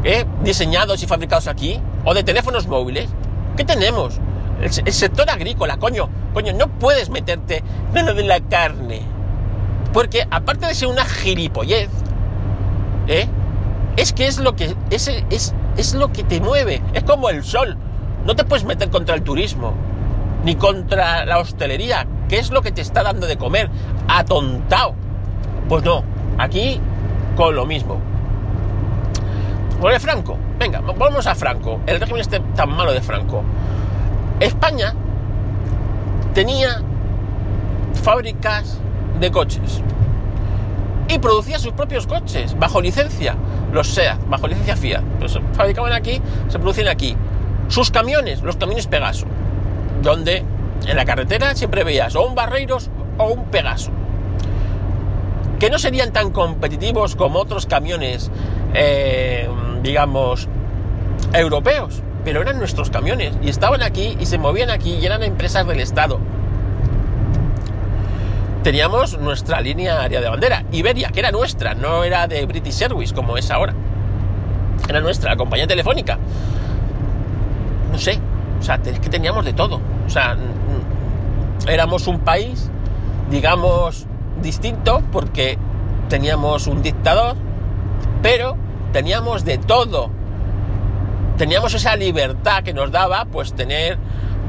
¿eh? 0.03 0.25
diseñados 0.43 1.03
y 1.03 1.07
fabricados 1.07 1.47
aquí, 1.47 1.81
o 2.05 2.15
de 2.15 2.23
teléfonos 2.23 2.67
móviles. 2.67 3.09
¿Qué 3.57 3.65
tenemos? 3.65 4.21
El, 4.61 4.93
sector 4.93 5.29
agrícola, 5.31 5.77
coño, 5.77 6.09
coño, 6.33 6.53
no 6.53 6.69
puedes 6.69 7.11
meterte 7.11 7.63
en 7.95 8.07
lo 8.07 8.15
de 8.15 8.25
la 8.25 8.41
carne. 8.41 9.03
Porque 9.93 10.27
aparte 10.31 10.67
de 10.67 10.75
ser 10.75 10.89
una 10.89 11.05
gilipollez, 11.05 11.91
¿eh? 13.07 13.29
es 13.97 14.13
que 14.13 14.27
es 14.27 14.39
lo 14.39 14.57
que 14.57 14.75
es, 14.91 15.09
es, 15.09 15.55
es 15.77 15.95
lo 15.95 16.13
que 16.13 16.25
te 16.25 16.41
mueve. 16.41 16.83
Es 16.93 17.05
como 17.05 17.29
el 17.29 17.45
sol. 17.45 17.77
No 18.27 18.35
te 18.35 18.45
puedes 18.45 18.65
meter 18.65 18.91
contra 18.91 19.15
el 19.15 19.23
turismo, 19.23 19.75
ni 20.45 20.57
contra 20.57 21.25
la 21.25 21.39
hostelería, 21.39 22.07
que 22.29 22.39
es 22.39 22.51
lo 22.51 22.63
que 22.63 22.71
te 22.71 22.83
está 22.83 23.03
dando 23.03 23.27
de 23.27 23.37
comer, 23.37 23.71
atontado. 24.09 24.95
Pues 25.69 25.83
no, 25.85 26.05
aquí 26.39 26.81
con 27.37 27.55
lo 27.55 27.67
mismo. 27.67 27.99
Por 29.81 29.99
Franco, 30.01 30.39
venga, 30.59 30.81
vamos 30.81 31.27
a 31.27 31.35
Franco, 31.35 31.81
el 31.87 32.01
régimen 32.01 32.21
este 32.21 32.41
tan 32.55 32.71
malo 32.71 32.93
de 32.93 33.03
Franco. 33.03 33.43
España 34.41 34.95
tenía 36.33 36.83
fábricas 38.03 38.79
de 39.21 39.31
coches 39.31 39.83
y 41.09 41.19
producía 41.19 41.59
sus 41.59 41.73
propios 41.73 42.07
coches 42.07 42.59
bajo 42.59 42.81
licencia, 42.81 43.37
los 43.73 43.89
SEAT, 43.89 44.19
bajo 44.29 44.49
licencia. 44.49 45.03
Pues 45.19 45.33
se 45.33 45.41
fabricaban 45.53 45.93
aquí, 45.93 46.21
se 46.49 46.59
producían 46.59 46.89
aquí. 46.89 47.17
Sus 47.69 47.91
camiones, 47.91 48.43
los 48.43 48.57
camiones 48.57 48.87
Pegaso, 48.87 49.27
donde 50.05 50.45
en 50.87 50.97
la 50.97 51.05
carretera 51.05 51.55
siempre 51.57 51.83
veías 51.83 52.15
o 52.15 52.25
un 52.25 52.37
Barreiros 52.37 52.91
o 53.19 53.33
un 53.33 53.47
Pegaso. 53.47 53.91
Que 55.59 55.71
no 55.71 55.79
serían 55.79 56.13
tan 56.13 56.31
competitivos 56.31 57.17
como 57.17 57.41
otros 57.41 57.67
camiones, 57.67 58.31
eh, 58.75 59.49
digamos, 59.83 60.49
europeos, 61.33 62.03
pero 62.25 62.43
eran 62.43 62.59
nuestros 62.59 62.91
camiones 62.91 63.35
y 63.43 63.49
estaban 63.49 63.83
aquí 63.83 64.17
y 64.21 64.27
se 64.27 64.39
movían 64.39 64.71
aquí 64.71 64.99
y 65.01 65.07
eran 65.07 65.23
empresas 65.23 65.67
del 65.67 65.81
Estado 65.81 66.21
teníamos 68.65 69.19
nuestra 69.19 69.61
línea 69.61 70.01
área 70.01 70.23
de 70.23 70.29
bandera, 70.29 70.65
Iberia, 70.73 71.11
que 71.11 71.21
era 71.21 71.31
nuestra, 71.31 71.75
no 71.75 72.03
era 72.03 72.27
de 72.27 72.47
British 72.47 72.81
Airways 72.81 73.13
como 73.13 73.37
es 73.37 73.51
ahora. 73.51 73.75
Era 74.89 75.03
nuestra, 75.03 75.33
la 75.33 75.37
compañía 75.37 75.67
telefónica. 75.67 76.19
No 77.93 77.99
sé, 77.99 78.19
sea, 78.65 78.81
es 78.85 79.01
que 79.01 79.09
teníamos 79.09 79.45
de 79.45 79.53
todo. 79.53 79.81
O 80.07 80.11
sea, 80.11 80.37
éramos 81.69 82.07
un 82.07 82.21
país, 82.21 82.71
digamos, 83.31 84.07
distinto 84.43 85.03
porque 85.13 85.59
teníamos 86.09 86.67
un 86.67 86.83
dictador, 86.83 87.37
pero 88.23 88.57
teníamos 88.93 89.45
de 89.45 89.59
todo. 89.59 90.11
Teníamos 91.37 91.75
esa 91.75 91.97
libertad 91.97 92.63
que 92.63 92.73
nos 92.73 92.93
daba, 92.93 93.25
pues, 93.27 93.55
tener 93.55 93.99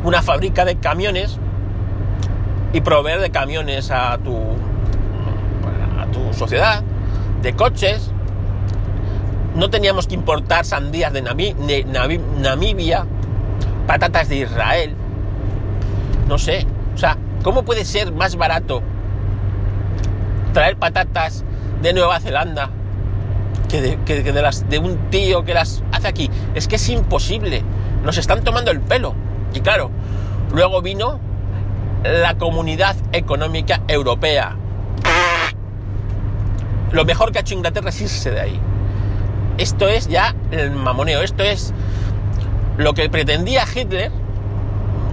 una 0.03 0.21
fábrica 0.21 0.65
de 0.65 0.77
camiones 0.77 1.39
y 2.73 2.81
proveer 2.81 3.21
de 3.21 3.31
camiones 3.31 3.89
a 3.89 4.17
tu, 4.19 4.37
a 5.99 6.05
tu 6.11 6.33
sociedad, 6.33 6.83
de 7.41 7.55
coches. 7.55 8.11
No 9.55 9.69
teníamos 9.69 10.07
que 10.07 10.13
importar 10.13 10.65
sandías 10.65 11.13
de, 11.13 11.21
Namibia, 11.21 13.05
patatas 13.87 14.29
de 14.29 14.37
Israel. 14.37 14.95
No 16.27 16.37
sé, 16.37 16.65
o 16.93 16.97
sea, 16.97 17.17
¿cómo 17.43 17.63
puede 17.63 17.85
ser 17.85 18.11
más 18.11 18.35
barato 18.35 18.81
traer 20.53 20.77
patatas 20.77 21.43
de 21.81 21.93
Nueva 21.93 22.19
Zelanda 22.19 22.69
que 23.69 23.81
de, 23.81 23.97
de, 24.31 24.41
las, 24.41 24.69
de 24.69 24.79
un 24.79 25.09
tío 25.09 25.43
que 25.43 25.53
las 25.53 25.83
hace 25.91 26.07
aquí? 26.07 26.29
Es 26.55 26.67
que 26.67 26.75
es 26.77 26.89
imposible. 26.89 27.63
Nos 28.03 28.17
están 28.17 28.43
tomando 28.43 28.71
el 28.71 28.81
pelo. 28.81 29.13
Y 29.53 29.61
claro, 29.61 29.91
luego 30.51 30.81
vino 30.81 31.19
la 32.03 32.37
Comunidad 32.37 32.95
Económica 33.11 33.81
Europea. 33.87 34.55
Lo 36.91 37.03
mejor 37.03 37.31
que 37.31 37.39
ha 37.39 37.41
hecho 37.41 37.55
Inglaterra 37.55 37.89
es 37.89 38.01
irse 38.01 38.31
de 38.31 38.39
ahí. 38.39 38.59
Esto 39.57 39.87
es 39.87 40.07
ya 40.07 40.35
el 40.51 40.71
mamoneo, 40.71 41.21
esto 41.21 41.43
es 41.43 41.73
lo 42.77 42.93
que 42.93 43.09
pretendía 43.09 43.63
Hitler, 43.73 44.11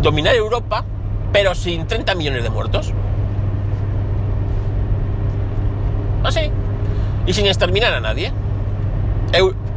dominar 0.03 0.35
Europa, 0.35 0.85
pero 1.33 1.55
sin 1.55 1.87
30 1.87 2.15
millones 2.15 2.43
de 2.43 2.51
muertos. 2.51 2.93
Así. 6.25 6.51
Y 7.27 7.33
sin 7.33 7.47
exterminar 7.47 7.95
a 7.95 8.01
nadie. 8.01 8.33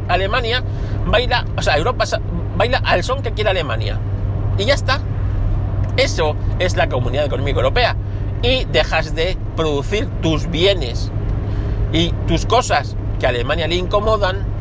Alemania 0.08 0.62
baila, 1.06 1.44
o 1.56 1.62
sea, 1.62 1.76
Europa 1.76 2.04
baila 2.56 2.78
al 2.84 3.02
son 3.02 3.22
que 3.22 3.32
quiere 3.32 3.50
Alemania. 3.50 3.98
Y 4.58 4.64
ya 4.64 4.74
está. 4.74 5.00
Eso 5.96 6.36
es 6.58 6.76
la 6.76 6.88
Comunidad 6.88 7.26
Económica 7.26 7.58
Europea. 7.58 7.96
Y 8.42 8.64
dejas 8.66 9.14
de 9.14 9.36
producir 9.56 10.06
tus 10.22 10.50
bienes 10.50 11.10
y 11.92 12.10
tus 12.28 12.46
cosas 12.46 12.96
que 13.18 13.26
a 13.26 13.30
Alemania 13.30 13.66
le 13.66 13.76
incomodan. 13.76 14.55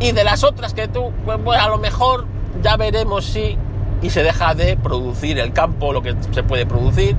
Y 0.00 0.12
de 0.12 0.24
las 0.24 0.44
otras 0.44 0.74
que 0.74 0.88
tú, 0.88 1.12
pues, 1.24 1.60
a 1.60 1.68
lo 1.68 1.78
mejor 1.78 2.26
ya 2.62 2.76
veremos 2.76 3.24
si. 3.24 3.56
Y 4.00 4.10
se 4.10 4.22
deja 4.22 4.54
de 4.54 4.76
producir 4.76 5.38
el 5.38 5.52
campo, 5.52 5.92
lo 5.92 6.02
que 6.02 6.14
se 6.30 6.42
puede 6.44 6.66
producir, 6.66 7.16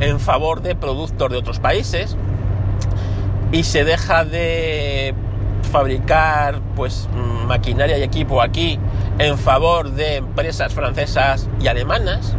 en 0.00 0.20
favor 0.20 0.60
de 0.60 0.74
productos 0.74 1.30
de 1.30 1.36
otros 1.38 1.60
países. 1.60 2.16
Y 3.52 3.64
se 3.64 3.84
deja 3.84 4.24
de 4.24 5.14
fabricar 5.72 6.60
pues 6.74 7.08
maquinaria 7.46 7.96
y 7.98 8.02
equipo 8.02 8.42
aquí 8.42 8.78
en 9.18 9.38
favor 9.38 9.92
de 9.92 10.16
empresas 10.16 10.72
francesas 10.72 11.48
y 11.60 11.68
alemanas 11.68 12.34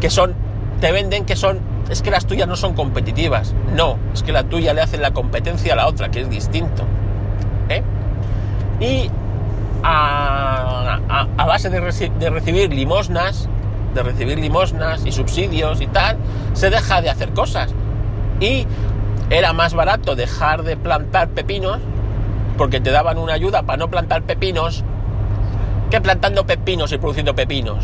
que 0.00 0.10
son, 0.10 0.34
te 0.80 0.92
venden 0.92 1.24
que 1.24 1.36
son, 1.36 1.60
es 1.90 2.02
que 2.02 2.10
las 2.10 2.26
tuyas 2.26 2.46
no 2.46 2.56
son 2.56 2.74
competitivas. 2.74 3.54
No, 3.74 3.98
es 4.12 4.22
que 4.22 4.32
la 4.32 4.44
tuya 4.44 4.74
le 4.74 4.82
hace 4.82 4.98
la 4.98 5.12
competencia 5.12 5.72
a 5.72 5.76
la 5.76 5.86
otra, 5.86 6.10
que 6.10 6.20
es 6.20 6.28
distinto. 6.28 6.84
¿eh? 7.70 7.82
Y 8.80 9.10
a, 9.82 10.98
base 11.46 11.70
de, 11.70 11.80
de 12.18 12.30
recibir 12.30 12.72
limosnas, 12.72 13.48
de 13.94 14.02
recibir 14.02 14.38
limosnas 14.38 15.04
y 15.06 15.12
subsidios 15.12 15.80
y 15.80 15.86
tal, 15.86 16.16
se 16.54 16.70
deja 16.70 17.00
de 17.00 17.10
hacer 17.10 17.32
cosas. 17.32 17.72
Y 18.40 18.66
era 19.30 19.52
más 19.52 19.74
barato 19.74 20.16
dejar 20.16 20.64
de 20.64 20.76
plantar 20.76 21.28
pepinos, 21.28 21.78
porque 22.58 22.80
te 22.80 22.90
daban 22.90 23.18
una 23.18 23.34
ayuda 23.34 23.62
para 23.62 23.78
no 23.78 23.88
plantar 23.88 24.22
pepinos, 24.22 24.84
que 25.90 26.00
plantando 26.00 26.46
pepinos 26.46 26.92
y 26.92 26.98
produciendo 26.98 27.34
pepinos. 27.34 27.78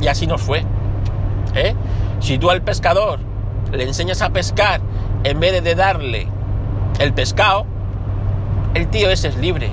Y 0.00 0.08
así 0.08 0.26
nos 0.26 0.40
fue. 0.40 0.64
¿eh? 1.54 1.74
Si 2.20 2.38
tú 2.38 2.50
al 2.50 2.62
pescador 2.62 3.20
le 3.72 3.84
enseñas 3.84 4.22
a 4.22 4.30
pescar 4.30 4.80
en 5.24 5.40
vez 5.40 5.62
de 5.62 5.74
darle 5.74 6.28
el 7.00 7.12
pescado, 7.12 7.66
el 8.74 8.88
tío 8.88 9.10
ese 9.10 9.28
es 9.28 9.36
libre 9.36 9.70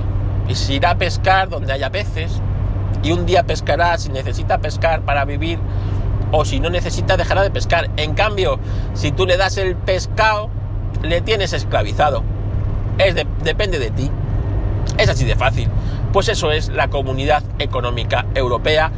y 0.48 0.56
se 0.56 0.74
irá 0.74 0.92
a 0.92 0.98
pescar 0.98 1.50
donde 1.50 1.74
haya 1.74 1.92
peces 1.92 2.42
y 3.04 3.12
un 3.12 3.26
día 3.26 3.44
pescará 3.44 3.98
si 3.98 4.10
necesita 4.10 4.60
pescar 4.60 5.02
para 5.02 5.26
vivir 5.26 5.60
o 6.32 6.46
si 6.46 6.60
no 6.60 6.70
necesita 6.70 7.18
dejará 7.18 7.44
de 7.44 7.52
pescar. 7.52 7.90
En 7.98 8.14
cambio, 8.14 8.60
si 8.94 9.12
tú 9.12 9.26
le 9.26 9.38
das 9.38 9.58
el 9.58 9.76
pescado, 9.76 10.50
le 11.04 11.22
tienes 11.22 11.54
esclavizado. 11.54 12.24
Es 12.98 13.16
depende 13.44 13.80
de 13.80 13.92
ti. 13.92 14.12
Es 14.98 15.10
así 15.10 15.26
de 15.26 15.36
fácil. 15.36 15.70
Pues 16.14 16.30
eso 16.30 16.52
es 16.52 16.70
la 16.70 16.90
comunidad 16.90 17.44
económica 17.60 18.26
europea 18.34 18.92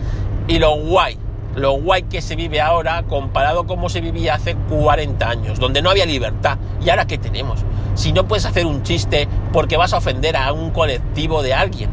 y 0.47 0.59
lo 0.59 0.75
guay 0.75 1.17
lo 1.57 1.71
guay 1.71 2.03
que 2.03 2.21
se 2.21 2.35
vive 2.35 2.61
ahora 2.61 3.03
comparado 3.03 3.65
como 3.65 3.89
se 3.89 3.99
vivía 3.99 4.35
hace 4.35 4.55
40 4.55 5.27
años, 5.27 5.59
donde 5.59 5.81
no 5.81 5.89
había 5.89 6.05
libertad. 6.05 6.59
¿Y 6.85 6.89
ahora 6.91 7.07
qué 7.07 7.17
tenemos? 7.17 7.65
Si 7.95 8.13
no 8.13 8.27
puedes 8.27 8.45
hacer 8.45 8.67
un 8.67 8.83
chiste 8.83 9.27
porque 9.51 9.75
vas 9.75 9.91
a 9.93 9.97
ofender 9.97 10.37
a 10.37 10.53
un 10.53 10.69
colectivo 10.69 11.41
de 11.41 11.55
alguien. 11.55 11.89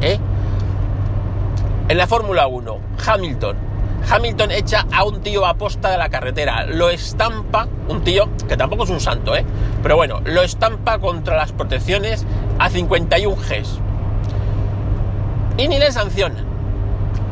¿Eh? 0.00 0.18
En 1.88 1.98
la 1.98 2.06
Fórmula 2.06 2.46
1, 2.46 2.78
Hamilton. 3.04 3.56
Hamilton 4.08 4.50
echa 4.52 4.86
a 4.92 5.02
un 5.04 5.20
tío 5.20 5.44
a 5.44 5.54
posta 5.54 5.90
de 5.90 5.98
la 5.98 6.08
carretera, 6.08 6.66
lo 6.66 6.90
estampa, 6.90 7.66
un 7.88 8.04
tío 8.04 8.28
que 8.46 8.56
tampoco 8.56 8.84
es 8.84 8.90
un 8.90 9.00
santo, 9.00 9.34
¿eh? 9.34 9.44
Pero 9.82 9.96
bueno, 9.96 10.20
lo 10.24 10.42
estampa 10.42 10.98
contra 10.98 11.36
las 11.36 11.52
protecciones 11.52 12.26
a 12.58 12.68
51 12.68 13.34
Gs. 13.34 13.80
Y 15.56 15.68
ni 15.68 15.78
le 15.78 15.90
sancionan 15.90 16.53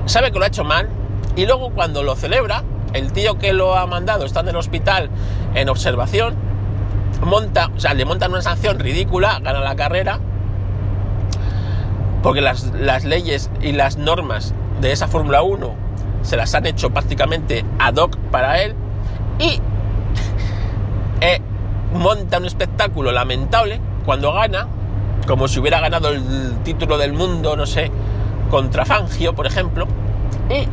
sabe 0.06 0.32
que 0.32 0.38
lo 0.38 0.44
ha 0.44 0.48
hecho 0.48 0.64
mal 0.64 0.88
y 1.36 1.46
luego 1.46 1.70
cuando 1.70 2.02
lo 2.02 2.14
celebra, 2.16 2.62
el 2.92 3.12
tío 3.12 3.38
que 3.38 3.52
lo 3.52 3.76
ha 3.76 3.86
mandado 3.86 4.24
está 4.24 4.40
en 4.40 4.48
el 4.48 4.56
hospital 4.56 5.10
en 5.54 5.68
observación, 5.68 6.34
monta, 7.24 7.70
o 7.76 7.80
sea, 7.80 7.94
le 7.94 8.04
montan 8.04 8.32
una 8.32 8.42
sanción 8.42 8.78
ridícula, 8.78 9.38
gana 9.40 9.60
la 9.60 9.76
carrera, 9.76 10.18
porque 12.22 12.40
las, 12.40 13.04
leyes 13.04 13.50
y 13.60 13.72
las 13.72 13.96
normas 13.96 14.54
de 14.80 14.92
esa 14.92 15.08
Fórmula 15.08 15.42
1 15.42 15.74
se 16.22 16.36
las 16.36 16.54
han 16.54 16.66
hecho 16.66 16.90
prácticamente 16.90 17.64
ad 17.78 17.96
hoc 17.96 18.16
para 18.30 18.62
él 18.62 18.74
y 19.38 19.60
eh, 21.20 21.40
monta 21.94 22.38
un 22.38 22.46
espectáculo 22.46 23.10
lamentable 23.10 23.80
cuando 24.04 24.32
gana, 24.32 24.68
como 25.26 25.48
si 25.48 25.60
hubiera 25.60 25.80
ganado 25.80 26.10
el 26.10 26.58
título 26.64 26.98
del 26.98 27.12
mundo, 27.12 27.56
no 27.56 27.66
sé, 27.66 27.90
contra 28.52 28.84
Fangio, 28.84 29.34
por 29.34 29.46
ejemplo, 29.46 29.86
Y 30.50 30.68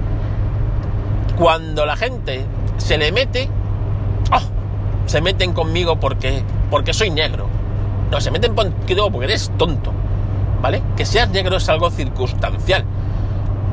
cuando 1.37 1.85
la 1.85 1.95
gente 1.95 2.45
se 2.75 2.97
le 2.97 3.13
mete, 3.13 3.49
¡oh! 4.33 4.41
se 5.05 5.21
meten 5.21 5.53
conmigo 5.53 5.97
porque, 5.97 6.43
porque 6.69 6.93
soy 6.93 7.09
negro. 7.09 7.47
No, 8.11 8.19
se 8.19 8.31
meten 8.31 8.53
contigo 8.53 9.09
porque 9.09 9.27
eres 9.27 9.49
tonto. 9.57 9.93
¿Vale? 10.61 10.83
Que 10.97 11.05
seas 11.05 11.29
negro 11.29 11.55
es 11.55 11.69
algo 11.69 11.89
circunstancial. 11.89 12.83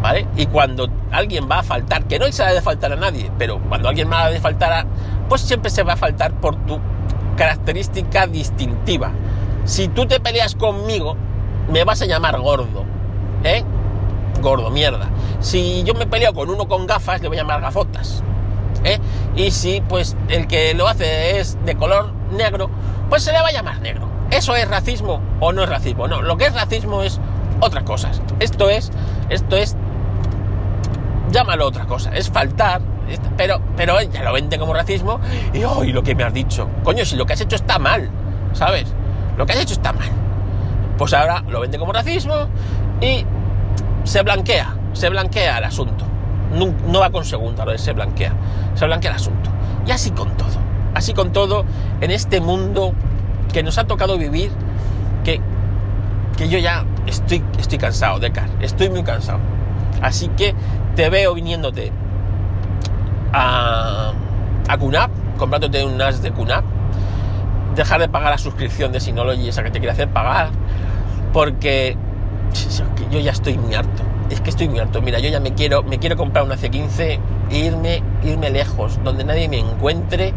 ¿Vale? 0.01 0.29
Y 0.37 0.47
cuando 0.47 0.89
alguien 1.11 1.49
va 1.51 1.59
a 1.59 1.63
faltar, 1.65 2.05
que 2.05 2.21
no 2.21 2.31
se 2.31 2.45
ha 2.45 2.53
de 2.53 2.63
faltar 2.63 2.93
a 2.93 2.97
nadie, 2.97 3.33
pero 3.39 3.59
cuando 3.59 3.89
alguien 3.89 4.09
va 4.09 4.27
a 4.27 4.31
de 4.31 4.39
faltar 4.39 4.73
a, 4.73 4.87
pues 5.29 5.41
siempre 5.41 5.69
se 5.69 5.83
va 5.83 5.95
a 5.95 5.97
faltar 5.97 6.33
por 6.35 6.55
tu 6.65 6.79
característica 7.37 8.29
distintiva. 8.29 9.11
Si 9.65 9.89
tú 9.89 10.07
te 10.07 10.21
peleas 10.21 10.55
conmigo, 10.55 11.17
me 11.73 11.83
vas 11.83 12.03
a 12.03 12.07
llamar 12.07 12.39
gordo. 12.39 12.85
¿Eh? 13.43 13.65
Gordo, 14.47 14.71
mierda. 14.71 15.09
Si 15.41 15.83
yo 15.83 15.93
me 15.95 16.07
peleo 16.07 16.33
con 16.33 16.49
uno 16.49 16.69
con 16.69 16.87
gafas, 16.87 17.21
le 17.21 17.27
voy 17.27 17.37
a 17.37 17.41
llamar 17.41 17.61
gafotas. 17.61 18.23
¿Eh? 18.85 19.01
Y 19.35 19.51
si 19.51 19.81
pues 19.81 20.17
el 20.29 20.47
que 20.47 20.73
lo 20.73 20.87
hace 20.87 21.41
es 21.41 21.59
de 21.65 21.75
color 21.75 22.13
negro, 22.31 22.71
pues 23.11 23.25
se 23.25 23.33
le 23.33 23.41
va 23.41 23.49
a 23.49 23.53
llamar 23.53 23.81
negro. 23.81 24.09
¿Eso 24.31 24.55
es 24.55 24.69
racismo 24.69 25.21
o 25.41 25.53
no 25.53 25.65
es 25.65 25.69
racismo? 25.69 26.07
No, 26.07 26.23
lo 26.23 26.37
que 26.37 26.47
es 26.47 26.55
racismo 26.55 27.03
es 27.03 27.19
otras 27.59 27.83
cosas. 27.83 28.23
Esto 28.39 28.71
es, 28.71 28.93
esto 29.31 29.57
es, 29.57 29.75
llámalo 31.33 31.67
otra 31.67 31.87
cosa, 31.87 32.15
es 32.15 32.31
faltar, 32.31 32.83
pero, 33.37 33.61
pero 33.77 34.01
ya 34.01 34.23
lo 34.23 34.33
vende 34.33 34.61
como 34.61 34.75
racismo 34.75 35.19
y 35.55 35.65
hoy 35.65 35.93
lo 35.93 36.05
que 36.05 36.15
me 36.15 36.23
has 36.23 36.33
dicho, 36.33 36.69
coño, 36.85 37.05
si 37.05 37.17
lo 37.17 37.27
que 37.27 37.33
has 37.33 37.41
hecho 37.41 37.57
está 37.57 37.81
mal, 37.81 38.09
¿sabes? 38.53 38.95
Lo 39.37 39.45
que 39.45 39.55
has 39.55 39.61
hecho 39.63 39.75
está 39.75 39.93
mal. 39.93 40.09
Pues 40.97 41.13
ahora 41.15 41.43
lo 41.49 41.59
vende 41.61 41.81
como 41.81 41.93
racismo 41.93 42.47
y 43.01 43.27
se 44.07 44.23
blanquea, 44.23 44.75
se 44.93 45.09
blanquea 45.09 45.59
el 45.59 45.65
asunto. 45.65 46.07
No, 46.53 47.01
va 47.01 47.11
con 47.11 47.25
segunda, 47.25 47.65
lo 47.65 47.73
de 47.73 47.79
se 47.79 47.93
blanquea, 47.93 48.33
se 48.75 48.87
blanquea 48.87 49.11
el 49.11 49.17
asunto. 49.17 49.51
Y 49.87 49.91
así 49.91 50.13
con 50.13 50.37
todo, 50.37 50.59
así 50.95 51.13
con 51.13 51.33
todo 51.33 51.65
en 52.01 52.11
este 52.11 52.41
mundo 52.41 52.95
que 53.53 53.63
nos 53.63 53.79
ha 53.79 53.85
tocado 53.85 54.17
vivir, 54.17 54.53
que, 55.25 55.41
que 56.37 56.49
yo 56.49 56.59
ya 56.59 56.85
estoy, 57.07 57.45
estoy 57.59 57.79
cansado 57.79 58.21
de 58.21 58.31
Car, 58.31 58.49
estoy 58.61 58.89
muy 58.91 59.03
cansado. 59.03 59.41
Así 60.01 60.29
que 60.29 60.55
te 60.95 61.11
veo 61.11 61.35
viniéndote 61.35 61.93
a, 63.33 64.13
a 64.69 64.79
comprándote 65.37 65.85
un 65.85 65.97
NAS 65.99 66.23
de 66.23 66.31
QNAP, 66.31 66.65
dejar 67.75 68.01
de 68.01 68.09
pagar 68.09 68.31
la 68.31 68.39
suscripción 68.39 68.93
de 68.93 69.01
Synology, 69.01 69.49
esa 69.49 69.65
que 69.65 69.71
te 69.71 69.81
quiere 69.81 69.93
hacer 69.93 70.09
pagar, 70.09 70.51
porque 71.33 71.97
yo 73.11 73.21
ya 73.21 73.33
estoy 73.33 73.59
muy 73.59 73.75
harto. 73.75 74.03
Es 74.31 74.41
que 74.41 74.51
estoy 74.51 74.69
muy 74.69 74.79
harto. 74.81 75.01
Mira, 75.03 75.19
yo 75.19 75.29
ya 75.29 75.41
me 75.41 75.55
quiero, 75.55 75.83
me 75.83 75.99
quiero 75.99 76.17
comprar 76.17 76.45
una 76.45 76.57
C15 76.57 77.19
e 77.51 77.59
irme, 77.59 78.03
irme 78.25 78.51
lejos, 78.51 78.99
donde 79.05 79.25
nadie 79.25 79.49
me 79.49 79.59
encuentre, 79.59 80.33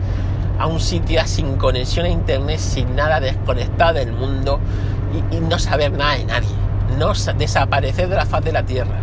a 0.60 0.68
un 0.68 0.80
sitio 0.80 1.22
sin 1.26 1.56
conexión 1.56 2.06
a 2.06 2.10
internet, 2.10 2.60
sin 2.60 2.96
nada, 2.96 3.20
desconectado 3.20 3.94
del 3.94 4.12
mundo 4.12 4.60
y, 5.32 5.40
no 5.40 5.58
saber 5.58 5.92
nada 5.92 6.18
de 6.18 6.26
nadie. 6.26 6.50
No 6.98 7.14
desaparecer 7.14 8.10
de 8.10 8.16
la 8.16 8.26
faz 8.26 8.44
de 8.44 8.52
la 8.52 8.64
tierra. 8.64 8.98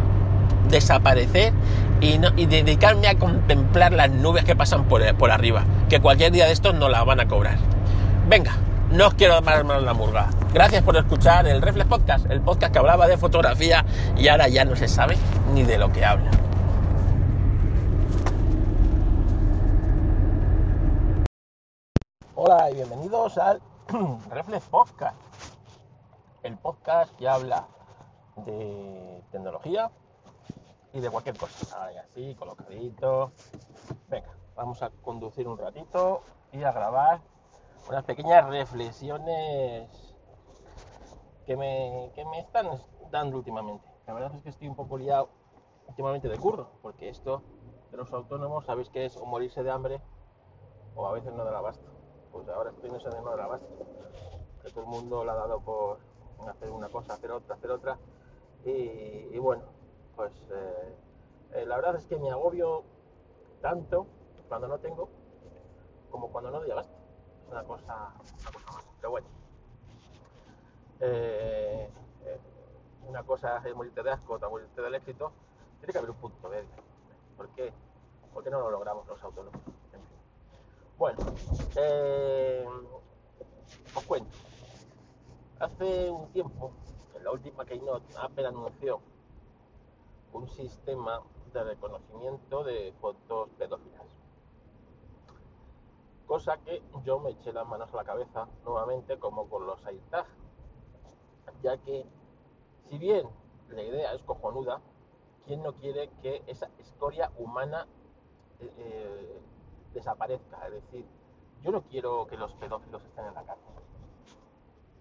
Desaparecer 0.69 1.53
y, 2.01 2.19
dedicarme 2.47 3.09
a 3.09 3.17
contemplar 3.17 3.93
las 3.93 4.11
nubes 4.11 4.45
que 4.45 4.55
pasan 4.55 4.85
por, 4.85 5.03
por 5.17 5.31
arriba. 5.31 5.65
Que 5.89 6.01
cualquier 6.01 6.33
día 6.33 6.47
de 6.47 6.53
estos 6.53 6.75
no 6.75 6.89
la 6.89 7.03
van 7.05 7.21
a 7.21 7.27
cobrar. 7.27 7.57
Venga, 8.29 8.53
no 8.93 9.09
os 9.09 9.15
quiero 9.15 9.41
dar 9.41 9.65
más 9.65 9.83
la 9.83 9.95
murga. 9.95 10.29
Gracias 10.57 10.83
por 10.83 10.97
escuchar 10.97 11.47
el 11.47 11.61
Reflex 11.61 11.87
Podcast, 11.87 12.31
el 12.31 12.41
podcast 12.41 12.73
que 12.73 12.79
hablaba 12.79 13.07
de 13.07 13.19
fotografía 13.19 13.85
y 14.17 14.29
ahora 14.29 14.49
ya 14.49 14.65
no 14.65 14.75
se 14.75 14.89
sabe 14.89 15.19
ni 15.53 15.65
de 15.65 15.77
lo 15.77 15.93
que 15.93 16.03
habla. 16.03 16.31
Hola 22.37 22.71
y 22.71 22.75
bienvenidos 22.77 23.37
al 23.37 23.61
Reflex 24.31 24.65
Podcast, 24.69 25.21
el 26.43 26.57
podcast 26.57 27.15
que 27.17 27.29
habla 27.29 27.67
de 28.37 29.23
tecnología 29.31 29.91
y 30.95 31.01
de 31.01 31.11
cualquier 31.11 31.37
cosa. 31.37 31.87
Así, 32.03 32.35
colocadito. 32.35 33.33
Venga, 34.09 34.31
vamos 34.55 34.83
a 34.83 34.89
conducir 34.89 35.47
un 35.49 35.59
ratito 35.59 36.23
y 36.51 36.63
a 36.63 36.73
grabar 36.73 37.21
unas 37.91 38.05
pequeñas 38.05 38.49
reflexiones 38.49 40.06
que 41.47 41.57
me, 41.57 42.11
que 42.15 42.25
me 42.25 42.41
están 42.41 42.69
dando 43.11 43.37
últimamente. 43.39 43.87
La 44.07 44.13
verdad 44.13 44.35
es 44.35 44.43
que 44.43 44.51
estoy 44.51 44.69
un 44.69 44.75
poco 44.75 44.99
liado 44.99 45.29
últimamente 45.87 46.29
de 46.29 46.37
curro, 46.37 46.69
porque 46.83 47.09
esto 47.09 47.43
de 47.91 47.97
los 47.97 48.13
autónomos 48.13 48.67
sabéis 48.67 48.91
que 48.91 49.05
es 49.05 49.17
o 49.17 49.25
morirse 49.25 49.63
de 49.63 49.71
hambre 49.71 50.01
o 50.97 51.07
a 51.07 51.13
veces 51.13 51.33
no 51.33 51.45
dar 51.45 51.55
abasto. 51.55 51.89
Pues 52.33 52.49
ahora 52.49 52.71
estoy 52.71 52.91
en 52.91 52.97
eso 52.97 53.09
de 53.11 53.21
no 53.21 53.31
dar 53.31 53.41
abasto, 53.41 53.69
que 54.63 54.71
todo 54.71 54.83
el 54.83 54.91
mundo 54.91 55.25
lo 55.25 55.31
ha 55.31 55.37
dado 55.37 55.61
por 55.61 55.99
hacer 56.49 56.71
una 56.71 56.89
cosa, 56.89 57.15
hacer 57.15 57.31
otra, 57.31 57.55
hacer 57.55 57.71
otra. 57.71 57.99
Y, 58.65 59.39
bueno, 59.39 59.63
pues 60.17 60.33
eh, 60.51 60.97
eh, 61.53 61.67
la 61.67 61.77
verdad 61.77 61.95
es 61.95 62.07
que 62.07 62.17
me 62.17 62.31
agobio 62.31 62.83
tanto 63.63 64.07
cuando 64.49 64.67
no 64.67 64.79
tengo 64.79 65.09
como 66.11 66.29
cuando 66.29 66.51
no 66.51 66.59
doy 66.59 66.71
abasto 66.71 66.97
una 67.49 67.63
cosa, 67.63 68.13
una 68.41 68.51
cosa 68.51 68.73
más. 68.73 68.85
Pero 69.01 69.11
bueno, 69.11 69.29
eh, 71.01 71.89
una 73.07 73.23
cosa 73.23 73.63
es 73.65 73.75
morirte 73.75 74.03
de 74.03 74.11
asco, 74.11 74.35
otra 74.35 74.49
morirte 74.49 74.81
del 74.83 74.95
éxito. 74.95 75.33
Tiene 75.81 75.93
que 75.93 75.99
haber 75.99 76.11
un 76.11 76.17
punto 76.17 76.49
medio. 76.49 76.69
¿Por 77.37 77.49
qué? 77.51 77.73
¿Por 78.33 78.43
qué 78.45 78.51
no 78.51 78.61
lo 78.61 78.71
logramos 78.71 79.07
los 79.07 79.23
autónomos? 79.23 79.61
Bueno, 80.99 81.19
eh, 81.77 82.67
os 83.95 84.05
cuento. 84.05 84.37
Hace 85.61 86.11
un 86.11 86.29
tiempo, 86.33 86.71
en 87.15 87.25
la 87.25 87.31
última 87.33 87.65
Keynote, 87.65 88.15
Apple 88.19 88.47
anunció 88.47 89.01
un 90.33 90.49
sistema 90.49 91.23
de 91.53 91.65
reconocimiento 91.65 92.65
de 92.65 92.93
fotos 93.01 93.49
pedófilas 93.57 94.07
Cosa 96.27 96.59
que 96.59 96.83
yo 97.05 97.21
me 97.21 97.31
eché 97.31 97.53
las 97.53 97.67
manos 97.67 97.93
a 97.95 97.97
la 97.97 98.05
cabeza 98.05 98.49
nuevamente 98.65 99.17
como 99.19 99.49
con 99.49 99.65
los 99.65 99.85
AirTag. 99.87 100.27
Ya 101.63 101.77
que, 101.79 102.05
si 102.89 102.99
bien 102.99 103.29
la 103.71 103.83
idea 103.83 104.13
es 104.13 104.23
cojonuda, 104.23 104.81
¿quién 105.47 105.63
no 105.63 105.73
quiere 105.75 106.09
que 106.23 106.43
esa 106.47 106.69
historia 106.79 107.31
humana 107.39 107.87
eh, 108.61 108.73
eh, 108.79 109.41
desaparezca? 109.95 110.67
Es 110.67 110.73
decir, 110.73 111.07
yo 111.63 111.71
no 111.71 111.83
quiero 111.83 112.27
que 112.27 112.37
los 112.37 112.55
pedófilos 112.55 113.05
estén 113.05 113.27
en 113.27 113.35
la 113.35 113.45
cárcel. 113.45 113.75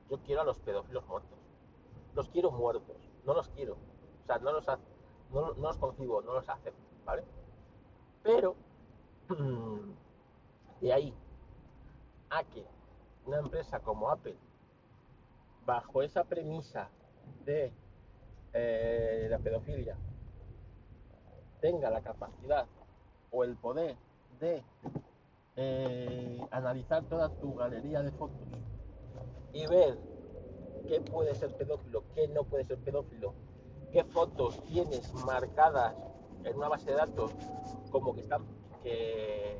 Yo 0.10 0.20
quiero 0.20 0.41
a 0.41 0.46
los 0.46 0.60
pedófilos 0.60 1.06
muertos. 1.08 1.38
Los 2.13 2.30
quiero 2.30 2.52
muertos. 2.52 2.98
No 3.26 3.34
los 3.34 3.50
quiero. 3.50 3.74
O 3.74 4.26
sea, 4.26 4.38
no 4.39 4.52
los, 4.52 4.65
no, 4.68 5.54
no 5.54 5.68
los 5.68 5.78
concibo, 5.78 6.22
no 6.22 6.34
los 6.34 6.48
acepto, 6.48 6.82
¿vale? 7.06 7.24
Pero 8.24 8.56
De 10.82 10.94
ahí 10.94 11.13
a 12.30 12.44
que 12.44 12.65
una 13.26 13.38
empresa 13.39 13.80
como 13.80 14.10
Apple, 14.10 14.38
bajo 15.65 16.01
esa 16.01 16.23
premisa 16.23 16.89
de 17.45 17.71
eh, 18.54 19.28
la 19.30 19.39
pedofilia, 19.39 19.97
tenga 21.60 21.89
la 21.89 22.01
capacidad 22.01 22.67
o 23.32 23.43
el 23.43 23.56
poder 23.56 23.95
de 24.39 24.63
eh, 25.56 26.47
analizar 26.51 27.04
toda 27.06 27.30
tu 27.30 27.56
galería 27.56 28.01
de 28.01 28.12
fotos 28.12 28.47
y 29.54 29.65
ver 29.67 29.97
qué 30.88 31.01
puede 31.01 31.34
ser 31.34 31.56
pedófilo, 31.56 32.04
qué 32.13 32.28
no 32.28 32.43
puede 32.43 32.65
ser 32.65 32.78
pedófilo, 32.78 33.34
qué 33.91 34.04
fotos 34.04 34.63
tienes 34.65 35.13
marcadas 35.25 35.95
en 36.43 36.56
una 36.56 36.67
base 36.67 36.91
de 36.91 36.97
datos 36.97 37.32
como 37.91 38.13
que 38.13 38.21
están 38.21 38.45
que 38.84 39.58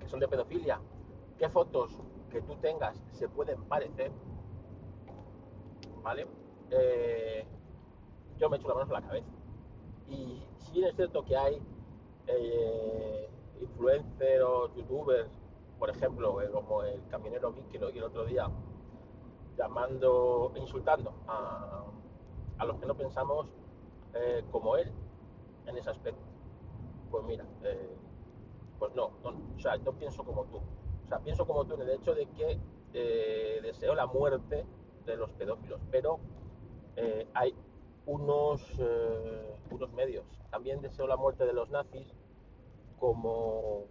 que 0.00 0.08
son 0.08 0.20
de 0.20 0.28
pedofilia, 0.28 0.80
qué 1.38 1.48
fotos 1.48 1.98
que 2.30 2.40
tú 2.42 2.56
tengas 2.56 2.96
se 3.12 3.28
pueden 3.28 3.62
parecer, 3.64 4.10
¿vale? 6.04 6.26
Eh, 6.70 7.44
yo 8.38 8.48
me 8.50 8.58
echo 8.58 8.68
la 8.68 8.74
mano 8.74 8.86
en 8.86 8.92
la 8.92 9.08
cabeza. 9.08 9.28
Y 10.08 10.42
si 10.58 10.72
bien 10.72 10.88
es 10.88 10.96
cierto 10.96 11.24
que 11.24 11.36
hay 11.36 11.60
eh, 12.26 13.28
influencers 13.60 14.44
o 14.44 14.72
youtubers, 14.74 15.30
por 15.78 15.90
ejemplo, 15.90 16.40
eh, 16.42 16.50
como 16.52 16.82
el 16.82 17.00
camionero 17.08 17.54
que 17.72 17.78
lo 17.78 17.90
vi 17.90 17.98
el 17.98 18.04
otro 18.04 18.26
día, 18.26 18.48
llamando, 19.56 20.52
insultando 20.56 21.14
a, 21.26 21.84
a 22.58 22.64
los 22.64 22.78
que 22.78 22.86
no 22.86 22.94
pensamos 22.94 23.46
como 24.52 24.76
él 24.76 24.92
en 25.66 25.76
ese 25.76 25.90
aspecto. 25.90 26.22
Pues 27.10 27.24
mira, 27.24 27.44
pues 28.78 28.94
no, 28.94 29.10
no, 29.24 29.30
o 29.30 29.58
sea, 29.58 29.76
no 29.78 29.92
pienso 29.92 30.22
como 30.22 30.44
tú. 30.44 30.58
O 30.58 31.08
sea, 31.08 31.18
pienso 31.18 31.44
como 31.46 31.64
tú 31.64 31.74
en 31.74 31.80
el 31.82 31.90
hecho 31.90 32.14
de 32.14 32.26
que 32.26 32.60
deseo 33.60 33.96
la 33.96 34.06
muerte 34.06 34.64
de 35.06 35.16
los 35.16 35.30
pedófilos, 35.32 35.80
pero 35.90 36.18
eh, 36.96 37.26
hay 37.34 37.54
unos, 38.06 38.62
eh, 38.78 39.56
unos 39.70 39.92
medios. 39.92 40.24
También 40.50 40.80
deseo 40.80 41.06
la 41.06 41.16
muerte 41.16 41.44
de 41.46 41.52
los 41.52 41.70
nazis 41.70 42.14
como, 42.98 43.84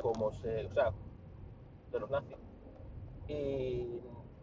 como 0.00 0.32
se, 0.32 0.66
o 0.66 0.72
sea, 0.72 0.92
de 1.92 2.00
los 2.00 2.10
nazis 2.10 2.36
y 3.28 4.00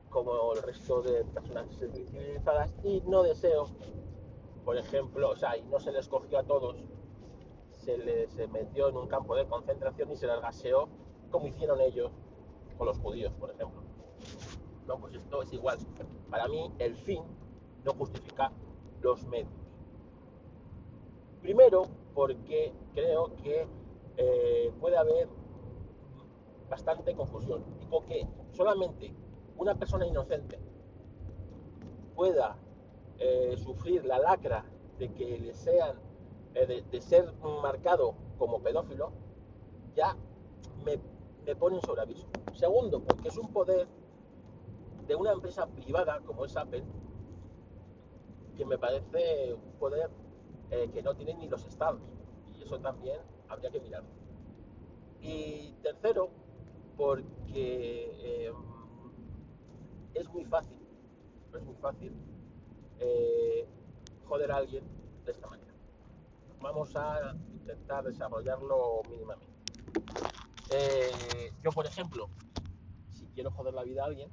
como 0.10 0.54
el 0.54 0.64
resto 0.64 1.02
de 1.02 1.24
personas 1.26 1.68
civilizadas 1.70 2.74
y 2.84 3.02
no 3.02 3.24
deseo, 3.24 3.68
por 4.66 4.78
ejemplo, 4.78 5.30
o 5.30 5.36
sea, 5.36 5.58
y 5.58 5.64
no 5.64 5.80
se 5.80 5.92
les 5.92 6.08
cogió 6.08 6.40
a 6.40 6.44
todos, 6.44 6.78
se 7.72 7.98
les 7.98 8.36
metió 8.50 8.90
en 8.90 8.98
un 8.98 9.08
campo 9.08 9.36
de 9.36 9.46
concentración 9.48 10.12
y 10.12 10.16
se 10.16 10.28
les 10.28 10.42
gaseó 10.42 10.90
como 11.32 11.48
hicieron 11.48 11.80
ellos 11.82 12.12
con 12.78 12.88
los 12.88 13.00
judíos, 13.00 13.34
por 13.40 13.52
ejemplo. 13.52 13.82
No, 14.88 14.98
pues 14.98 15.16
esto 15.16 15.42
es 15.42 15.54
igual. 15.54 15.78
Para 16.30 16.48
mí 16.48 16.72
el 16.80 16.96
fin 16.96 17.22
no 17.84 17.94
justifica 17.94 18.52
los 19.02 19.26
medios. 19.26 19.50
Primero, 21.42 21.84
porque 22.14 22.74
creo 22.94 23.36
que 23.38 23.68
eh, 24.18 24.72
puede 24.80 24.98
haber 24.98 25.28
bastante 26.70 27.14
confusión. 27.16 27.64
Y 27.82 28.08
que 28.08 28.28
solamente 28.52 29.14
una 29.58 29.76
persona 29.76 30.06
inocente 30.06 30.60
pueda 32.16 32.56
eh, 33.20 33.56
sufrir 33.58 34.06
la 34.06 34.20
lacra 34.20 34.66
de 34.98 35.12
que 35.14 35.38
le 35.40 35.54
sean, 35.54 35.96
eh, 36.54 36.84
de, 36.90 37.02
ser 37.02 37.34
marcado 37.62 38.16
como 38.38 38.62
pedófilo, 38.62 39.12
ya 39.96 40.16
me, 40.86 41.00
me 41.46 41.56
pone 41.56 41.78
en 41.78 41.82
sobreaviso. 41.82 42.28
Segundo, 42.54 43.02
porque 43.02 43.30
es 43.30 43.38
un 43.38 43.52
poder 43.52 43.88
de 45.12 45.16
una 45.18 45.34
empresa 45.34 45.68
privada 45.68 46.22
como 46.22 46.46
es 46.46 46.56
Apple, 46.56 46.86
que 48.56 48.66
me 48.66 48.78
parece 48.78 49.54
un 49.54 49.74
poder 49.74 50.10
eh, 50.70 50.90
que 50.94 51.04
no 51.04 51.14
tienen 51.14 51.38
ni 51.38 51.50
los 51.50 51.66
estados. 51.66 52.00
Y 52.58 52.64
eso 52.64 52.80
también 52.80 53.20
habría 53.50 53.70
que 53.72 53.82
mirarlo. 53.82 54.10
Y 55.20 55.74
tercero, 55.84 56.30
porque 56.96 58.10
eh, 58.24 58.54
es 60.14 60.30
muy 60.30 60.46
fácil, 60.46 60.78
es 61.54 61.62
muy 61.62 61.76
fácil 61.76 62.14
eh, 63.00 63.68
joder 64.24 64.50
a 64.50 64.56
alguien 64.56 64.86
de 65.26 65.32
esta 65.34 65.46
manera. 65.48 65.74
Vamos 66.62 66.96
a 66.96 67.36
intentar 67.52 68.06
desarrollarlo 68.06 69.02
mínimamente. 69.10 69.52
yo, 71.62 71.72
por 71.72 71.86
ejemplo, 71.86 72.30
si 73.10 73.28
quiero 73.28 73.52
joder 73.52 73.74
la 73.74 73.84
vida 73.84 74.04
a 74.04 74.06
alguien, 74.06 74.32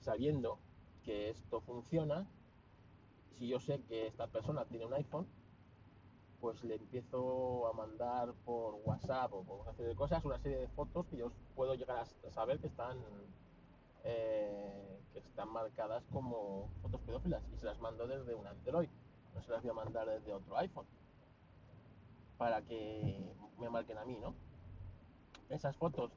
sabiendo 0.00 0.58
que 1.04 1.30
esto 1.30 1.60
funciona, 1.60 2.26
si 3.38 3.48
yo 3.48 3.60
sé 3.60 3.80
que 3.82 4.06
esta 4.06 4.26
persona 4.26 4.64
tiene 4.66 4.86
un 4.86 4.94
iPhone, 4.94 5.26
pues 6.40 6.62
le 6.64 6.76
empiezo 6.76 7.66
a 7.68 7.72
mandar 7.72 8.32
por 8.44 8.74
WhatsApp 8.84 9.32
o 9.32 9.42
por 9.42 9.60
una 9.60 9.72
serie 9.74 9.90
de 9.90 9.96
cosas, 9.96 10.24
una 10.24 10.38
serie 10.38 10.58
de 10.58 10.68
fotos 10.68 11.06
que 11.06 11.18
yo 11.18 11.32
puedo 11.54 11.74
llegar 11.74 11.98
a 11.98 12.30
saber 12.30 12.58
que 12.58 12.66
están 12.66 12.98
eh, 14.04 15.00
que 15.12 15.18
están 15.18 15.50
marcadas 15.52 16.02
como 16.10 16.70
fotos 16.80 17.00
pedófilas 17.02 17.42
y 17.52 17.58
se 17.58 17.66
las 17.66 17.78
mando 17.80 18.06
desde 18.06 18.34
un 18.34 18.46
Android, 18.46 18.88
no 19.34 19.42
se 19.42 19.50
las 19.50 19.62
voy 19.62 19.70
a 19.70 19.74
mandar 19.74 20.08
desde 20.08 20.32
otro 20.32 20.56
iPhone 20.56 20.86
para 22.38 22.62
que 22.62 23.34
me 23.58 23.68
marquen 23.68 23.98
a 23.98 24.04
mí, 24.06 24.16
¿no? 24.18 24.34
Esas 25.50 25.76
fotos, 25.76 26.10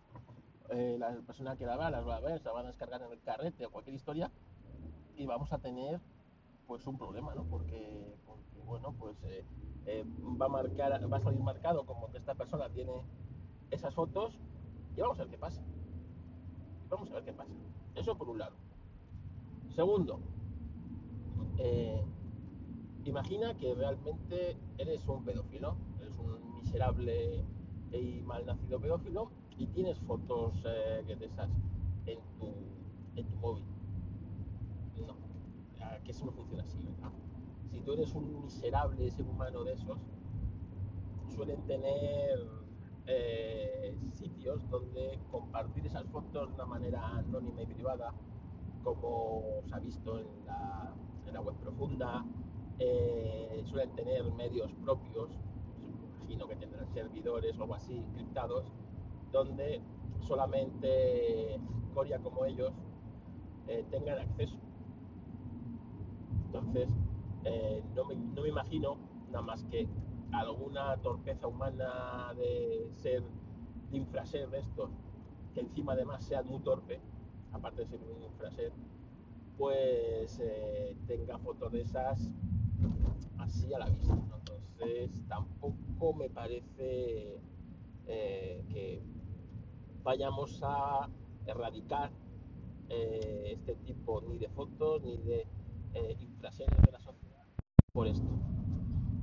eh, 0.74 0.98
la 0.98 1.12
persona 1.26 1.56
que 1.56 1.66
la 1.66 1.78
vea 1.78 1.90
las 1.90 2.08
va 2.08 2.18
a 2.18 2.20
ver, 2.20 2.40
se 2.42 2.50
van 2.50 2.66
a 2.66 2.70
descargar 2.70 3.02
en 3.02 3.12
el 3.12 3.22
carrete 3.22 3.66
o 3.66 3.72
cualquier 3.72 3.96
historia 3.96 4.32
y 5.16 5.26
vamos 5.26 5.54
a 5.54 5.60
tener 5.60 6.00
pues 6.68 6.88
un 6.88 6.98
problema, 6.98 7.36
¿no? 7.36 7.44
Porque, 7.44 8.16
bueno, 8.66 8.94
pues 8.98 9.16
eh, 9.24 9.46
eh, 9.86 10.06
va 10.42 10.48
a 10.48 10.50
marcar, 10.50 11.12
va 11.12 11.18
a 11.18 11.22
salir 11.22 11.42
marcado 11.42 11.86
como 11.86 12.10
que 12.12 12.18
esta 12.18 12.34
persona 12.36 12.70
tiene 12.70 12.92
esas 13.70 13.94
fotos 13.94 14.40
y 14.96 15.02
vamos 15.02 15.20
a 15.20 15.24
ver 15.24 15.32
qué 15.32 15.38
pasa. 15.38 15.62
Vamos 16.90 17.12
a 17.12 17.16
ver 17.16 17.26
qué 17.26 17.34
pasa. 17.34 17.54
Eso 17.96 18.18
por 18.18 18.30
un 18.30 18.40
lado. 18.40 18.56
Segundo, 19.76 20.20
eh, 21.58 22.04
imagina 23.06 23.56
que 23.58 23.74
realmente 23.76 24.58
eres 24.78 25.08
un 25.08 25.24
pedófilo, 25.24 25.76
eres 26.00 26.18
un 26.18 26.56
miserable 26.56 27.44
y 27.92 28.22
malnacido 28.22 28.80
pedófilo 28.80 29.30
y 29.64 29.68
tienes 29.68 29.98
fotos 30.00 30.62
de 30.64 31.18
esas 31.22 31.50
en 32.06 32.20
tu, 32.38 32.54
en 33.16 33.26
tu 33.26 33.36
móvil. 33.38 33.64
No, 35.08 35.16
que 36.04 36.12
eso 36.12 36.26
no 36.26 36.34
funciona 36.34 36.64
así, 36.64 36.84
¿verdad? 36.84 37.12
si 37.72 37.80
tú 37.80 37.94
eres 37.94 38.14
un 38.14 38.44
miserable 38.44 39.10
ser 39.10 39.26
humano 39.26 39.64
de 39.64 39.74
esos, 39.74 39.98
suelen 41.34 41.62
tener 41.62 42.46
eh, 43.08 43.96
sitios 44.12 44.70
donde 44.70 45.18
compartir 45.32 45.86
esas 45.86 46.06
fotos 46.10 46.50
de 46.50 46.56
una 46.56 46.66
manera 46.66 47.08
anónima 47.18 47.62
y 47.62 47.66
privada, 47.66 48.14
como 48.84 49.44
se 49.66 49.76
ha 49.76 49.80
visto 49.80 50.20
en 50.20 50.28
la, 50.46 51.42
web 51.42 51.56
profunda, 51.56 52.24
eh, 52.80 53.64
suelen 53.66 53.96
tener 53.96 54.30
medios 54.34 54.72
propios, 54.84 55.30
imagino 56.20 56.48
que 56.48 56.56
tendrán 56.58 56.88
servidores 56.94 57.58
o 57.58 57.64
algo 57.64 57.76
así 57.76 58.06
criptados, 58.14 58.66
donde 59.34 59.82
solamente 60.22 61.60
Coria 61.94 62.20
como 62.20 62.46
ellos 62.46 62.72
eh, 63.68 63.84
tengan 63.90 64.20
acceso. 64.20 64.56
Entonces, 66.46 66.90
eh, 67.44 67.84
no, 67.96 68.06
me, 68.06 68.16
no, 68.16 68.42
me, 68.44 68.50
imagino 68.50 68.98
nada 69.32 69.44
más 69.44 69.64
que 69.66 69.88
alguna 70.32 70.96
torpeza 70.98 71.48
humana 71.48 72.34
de 72.38 72.88
ser, 72.94 73.24
de 73.92 73.98
infraser 73.98 74.50
de 74.50 74.60
estos, 74.60 74.90
que 75.54 75.62
encima 75.62 75.94
además 75.94 76.24
sea 76.24 76.44
muy 76.44 76.60
torpe, 76.60 77.00
aparte 77.52 77.82
de 77.82 77.88
ser 77.88 78.00
un 78.02 78.24
infraser, 78.24 78.72
pues 79.58 80.40
eh, 80.42 80.96
tenga 81.08 81.38
fotos 81.40 81.72
de 81.72 81.82
esas 81.82 82.30
así 83.40 83.74
a 83.74 83.80
la 83.80 83.90
vista. 83.90 84.14
Entonces 84.14 85.24
tampoco 85.28 86.14
me 86.14 86.30
parece 86.30 87.40
que 88.06 89.02
vayamos 90.04 90.62
a 90.64 91.10
erradicar 91.46 92.12
este 92.90 93.76
tipo 93.76 94.22
ni 94.22 94.38
de 94.38 94.50
fotos 94.50 95.02
ni 95.04 95.18
de 95.18 95.48
infraseres 96.20 96.84
de 96.84 96.92
la 96.92 97.00
sociedad 97.00 97.44
por 97.92 98.08
esto. 98.08 98.28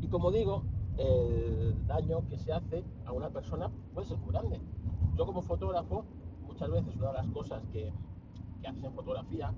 Y 0.00 0.08
como 0.08 0.30
digo, 0.30 0.64
el 0.96 1.86
daño 1.86 2.26
que 2.28 2.38
se 2.38 2.52
hace 2.52 2.84
a 3.04 3.12
una 3.12 3.30
persona 3.30 3.70
puede 3.94 4.06
ser 4.06 4.18
muy 4.18 4.32
grande. 4.32 4.60
Yo 5.16 5.26
como 5.26 5.42
fotógrafo, 5.42 6.04
muchas 6.42 6.70
veces 6.70 6.96
una 6.96 7.08
de 7.08 7.14
las 7.14 7.28
cosas 7.28 7.62
que, 7.72 7.92
que 8.60 8.66
haces 8.66 8.84
en 8.84 8.92
fotografía 8.94 9.52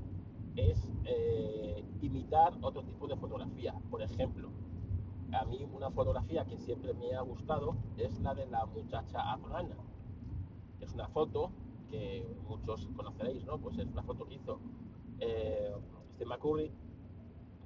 es 0.57 0.89
eh, 1.05 1.85
imitar 2.01 2.55
otro 2.61 2.83
tipo 2.83 3.07
de 3.07 3.17
fotografía. 3.17 3.75
Por 3.91 4.03
ejemplo, 4.03 4.51
a 5.33 5.45
mí 5.45 5.67
una 5.73 5.91
fotografía 5.91 6.45
que 6.45 6.59
siempre 6.59 6.93
me 6.95 7.15
ha 7.15 7.21
gustado 7.23 7.77
es 7.97 8.21
la 8.21 8.35
de 8.35 8.47
la 8.47 8.67
muchacha 8.67 9.33
afgana. 9.33 9.77
Es 10.83 10.93
una 10.95 11.09
foto 11.09 11.51
que 11.91 12.27
muchos 12.49 12.89
conoceréis, 12.97 13.45
¿no? 13.47 13.59
Pues 13.59 13.79
es 13.79 13.87
una 13.87 14.03
foto 14.03 14.27
que 14.27 14.35
hizo 14.35 14.59
eh, 15.21 15.73
Steve 16.15 16.29
McCurry 16.29 16.71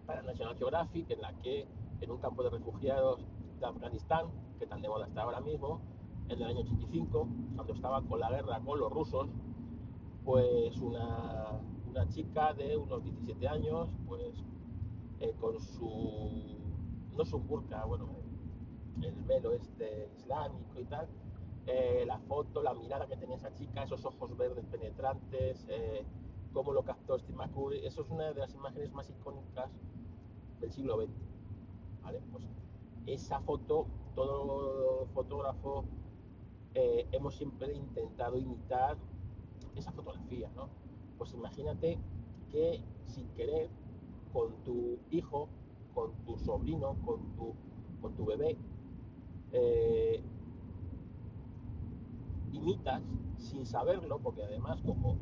para 0.06 0.22
National 0.22 0.56
Geographic, 0.56 1.10
en 1.10 1.20
la 1.22 1.32
que 1.40 1.66
en 2.00 2.10
un 2.10 2.18
campo 2.18 2.42
de 2.42 2.50
refugiados 2.50 3.26
de 3.58 3.66
Afganistán, 3.66 4.26
que 4.58 4.66
tan 4.66 4.82
de 4.82 4.88
moda 4.88 5.06
está 5.06 5.22
ahora 5.22 5.40
mismo, 5.40 5.80
en 6.28 6.42
el 6.42 6.44
año 6.44 6.60
85, 6.60 7.28
cuando 7.54 7.72
estaba 7.72 8.02
con 8.02 8.20
la 8.20 8.30
guerra 8.30 8.60
con 8.60 8.78
los 8.78 8.92
rusos, 8.92 9.28
pues 10.24 10.76
una, 10.80 11.52
una 11.88 12.08
chica 12.08 12.52
de 12.52 12.76
unos 12.76 13.02
17 13.04 13.48
años, 13.48 13.88
pues 14.06 14.34
eh, 15.20 15.34
con 15.40 15.58
su, 15.60 16.58
no 17.16 17.24
su 17.24 17.38
burka, 17.38 17.84
bueno, 17.84 18.08
el 19.02 19.14
velo 19.24 19.52
este 19.52 20.10
islámico 20.18 20.80
y 20.80 20.84
tal, 20.84 21.08
eh, 21.66 22.04
la 22.06 22.18
foto, 22.20 22.62
la 22.62 22.74
mirada 22.74 23.06
que 23.06 23.16
tenía 23.16 23.36
esa 23.36 23.52
chica, 23.54 23.82
esos 23.82 24.04
ojos 24.04 24.36
verdes 24.36 24.64
penetrantes, 24.66 25.66
eh, 25.68 26.04
cómo 26.52 26.72
lo 26.72 26.82
captó 26.84 27.18
Steve 27.18 27.36
McCurry, 27.36 27.84
eso 27.84 28.02
es 28.02 28.10
una 28.10 28.32
de 28.32 28.34
las 28.34 28.54
imágenes 28.54 28.92
más 28.92 29.10
icónicas 29.10 29.70
del 30.60 30.70
siglo 30.70 30.96
XX. 30.96 31.10
¿vale? 32.02 32.20
Pues 32.30 32.44
esa 33.06 33.40
foto, 33.40 33.86
todo 34.14 35.06
fotógrafo 35.12 35.84
eh, 36.74 37.06
hemos 37.12 37.34
siempre 37.34 37.72
intentado 37.74 38.38
imitar 38.38 38.96
esa 39.74 39.92
fotografía, 39.92 40.50
¿no? 40.54 40.68
Pues 41.18 41.32
imagínate 41.34 41.98
que 42.50 42.80
sin 43.06 43.26
querer 43.30 43.68
con 44.32 44.52
tu 44.64 44.98
hijo, 45.10 45.48
con 45.94 46.12
tu 46.24 46.36
sobrino, 46.38 46.96
con 47.04 47.20
tu, 47.36 47.54
con 48.00 48.14
tu 48.14 48.24
bebé, 48.24 48.56
eh, 49.52 50.22
sin 53.36 53.64
saberlo, 53.64 54.18
porque 54.18 54.42
además 54.42 54.80
como, 54.82 55.16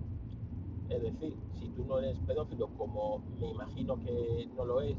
es 0.89 1.03
decir, 1.03 1.37
si 1.53 1.69
tú 1.71 1.85
no 1.85 1.99
eres 1.99 2.19
pedófilo, 2.21 2.69
como 2.77 3.19
me 3.39 3.51
imagino 3.51 4.01
que 4.01 4.49
no 4.57 4.65
lo 4.65 4.81
es, 4.81 4.97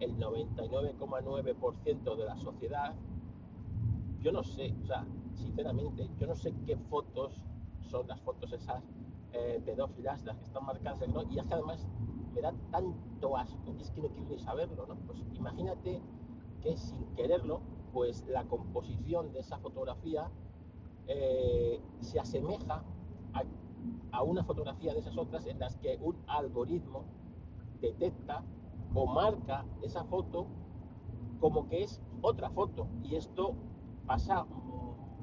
el 0.00 0.16
99,9% 0.18 2.16
de 2.16 2.24
la 2.24 2.36
sociedad, 2.36 2.94
yo 4.20 4.32
no 4.32 4.42
sé, 4.42 4.74
o 4.82 4.86
sea, 4.86 5.04
sinceramente, 5.34 6.08
yo 6.18 6.26
no 6.26 6.34
sé 6.34 6.54
qué 6.66 6.76
fotos 6.76 7.44
son 7.80 8.08
las 8.08 8.20
fotos 8.22 8.52
esas 8.52 8.82
eh, 9.32 9.60
pedófilas, 9.64 10.24
las 10.24 10.38
que 10.38 10.44
están 10.44 10.64
marcadas, 10.64 11.06
¿no? 11.08 11.22
y 11.30 11.38
es 11.38 11.46
que 11.46 11.54
además 11.54 11.86
me 12.34 12.40
da 12.40 12.54
tanto 12.70 13.36
asco, 13.36 13.74
y 13.78 13.82
es 13.82 13.90
que 13.90 14.00
no 14.00 14.08
quiero 14.08 14.30
ni 14.30 14.38
saberlo, 14.38 14.86
¿no? 14.86 14.96
Pues 15.06 15.22
imagínate 15.34 16.00
que 16.62 16.76
sin 16.76 17.04
quererlo, 17.14 17.60
pues 17.92 18.26
la 18.26 18.44
composición 18.44 19.32
de 19.32 19.40
esa 19.40 19.58
fotografía 19.58 20.30
eh, 21.06 21.80
se 22.00 22.20
asemeja 22.20 22.82
a, 24.12 24.22
una 24.22 24.44
fotografía 24.44 24.92
de 24.92 25.00
esas 25.00 25.16
otras 25.16 25.46
en 25.46 25.58
las 25.58 25.76
que 25.78 25.98
un 26.00 26.16
algoritmo 26.28 27.04
detecta 27.80 28.44
o 28.94 29.06
marca 29.06 29.64
esa 29.82 30.04
foto 30.04 30.46
como 31.40 31.68
que 31.68 31.82
es 31.82 32.00
otra 32.20 32.50
foto. 32.50 32.86
Y 33.02 33.16
esto 33.16 33.54
pasa 34.06 34.44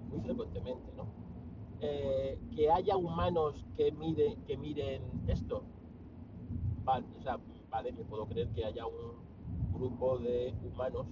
muy 0.10 0.20
frecuentemente, 0.22 0.92
¿no? 0.98 1.06
Eh, 1.82 2.38
que 2.54 2.70
haya 2.70 2.98
humanos 2.98 3.65
que 3.78 3.92
miren 4.58 5.04
esto. 5.28 5.63
Vale, 6.84 7.06
o 7.18 7.22
sea, 7.22 7.39
vale, 7.70 7.94
me 7.94 8.04
puedo 8.04 8.26
creer 8.26 8.50
que 8.50 8.65
haya 8.65 8.86
un 8.86 9.74
grupo 9.74 10.18
de 10.18 10.54
humanos 10.65 11.08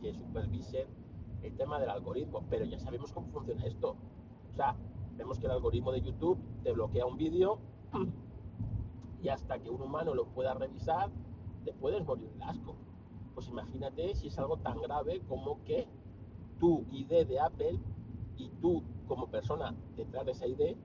que 0.00 0.14
supervisen 0.14 0.86
el 1.44 1.56
tema 1.56 1.78
del 1.78 1.90
algoritmo, 1.90 2.42
pero 2.48 2.64
ya 2.64 2.78
sabemos 2.78 3.12
cómo 3.12 3.28
funciona 3.28 3.64
esto. 3.64 3.96
O 4.50 4.54
sea, 4.54 4.74
vemos 5.16 5.38
que 5.38 5.46
el 5.46 5.52
algoritmo 5.52 5.92
de 5.92 6.00
YouTube 6.00 6.38
te 6.62 6.72
bloquea 6.72 7.06
un 7.06 7.16
vídeo 7.16 7.58
y 9.22 9.28
hasta 9.28 9.58
que 9.58 9.70
un 9.70 9.82
humano 9.82 10.14
lo 10.14 10.26
pueda 10.26 10.54
revisar, 10.54 11.10
te 11.64 11.72
puedes 11.72 12.04
morir 12.04 12.30
de 12.32 12.44
asco. 12.44 12.74
Pues 13.34 13.48
imagínate 13.48 14.14
si 14.14 14.28
es 14.28 14.38
algo 14.38 14.56
tan 14.58 14.80
grave 14.80 15.20
como 15.28 15.62
que 15.64 15.86
tu 16.58 16.84
ID 16.90 17.26
de 17.26 17.40
Apple 17.40 17.78
y 18.36 18.48
tú 18.60 18.82
como 19.06 19.26
persona 19.28 19.74
detrás 19.96 20.24
de 20.24 20.32
esa 20.32 20.46
ID 20.46 20.76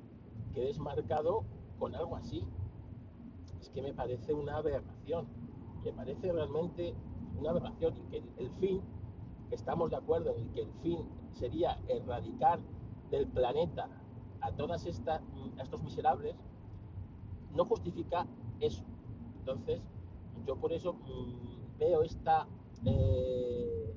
quedes 0.53 0.79
marcado 0.79 1.43
con 1.77 1.95
algo 1.95 2.15
así. 2.15 2.43
Es 3.61 3.69
que 3.69 3.81
me 3.81 3.93
parece 3.93 4.33
una 4.33 4.57
aberración. 4.57 5.27
Me 5.83 5.93
parece 5.93 6.31
realmente 6.31 6.95
una 7.37 7.51
aberración 7.51 7.95
y 7.95 8.01
que 8.09 8.23
el 8.37 8.49
fin, 8.59 8.81
estamos 9.51 9.89
de 9.89 9.97
acuerdo 9.97 10.35
en 10.35 10.49
que 10.49 10.61
el 10.61 10.71
fin 10.81 10.99
sería 11.33 11.79
erradicar 11.87 12.59
del 13.11 13.27
planeta 13.27 13.87
a 14.41 14.51
todas 14.51 14.85
estas 14.85 15.21
estos 15.61 15.83
miserables, 15.83 16.35
no 17.53 17.65
justifica 17.65 18.25
eso. 18.59 18.83
Entonces, 19.39 19.81
yo 20.45 20.55
por 20.55 20.71
eso 20.71 20.93
mmm, 20.93 21.77
veo 21.79 22.03
esta 22.03 22.47
eh, 22.85 23.93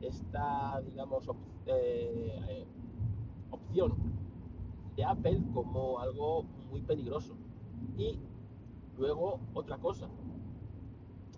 esta 0.00 0.80
digamos 0.82 1.28
eh, 1.66 2.40
eh, 2.48 2.66
opción 3.50 3.94
de 4.96 5.04
Apple 5.04 5.40
como 5.54 5.98
algo 6.00 6.44
muy 6.70 6.80
peligroso. 6.82 7.34
Y 7.96 8.18
luego 8.96 9.40
otra 9.54 9.78
cosa, 9.78 10.08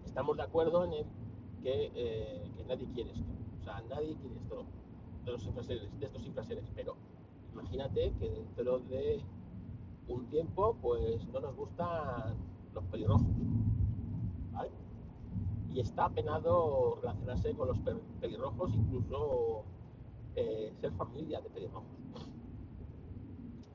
estamos 0.05 0.37
de 0.37 0.43
acuerdo 0.43 0.85
en 0.85 1.07
que, 1.63 2.51
nadie 2.67 2.87
quiere 2.95 3.11
esto, 3.13 3.33
sea, 3.71 3.83
nadie 3.89 4.17
quiere 4.17 4.37
esto 4.37 4.65
de 5.25 5.33
los 5.33 5.45
infraseres, 5.45 6.01
de 6.01 6.07
estos 6.07 6.27
infraseres, 6.27 6.65
pero 6.75 6.97
imagínate 7.53 8.13
que 8.19 8.31
dentro 8.31 8.79
de 8.81 9.23
un 10.09 10.27
tiempo 10.27 10.77
pues 10.81 11.27
no 11.29 11.41
nos 11.41 11.57
gustan 11.57 12.37
los 12.75 12.85
pelirrojos. 12.85 13.27
Y 15.73 15.79
está 15.79 16.09
penado 16.09 16.99
relacionarse 17.01 17.55
con 17.55 17.69
los 17.69 17.79
pelirrojos, 18.21 18.75
incluso 18.75 19.63
eh, 20.35 20.73
ser 20.81 20.91
familia 20.95 21.41
de 21.41 21.49
pelirrojos. 21.49 21.87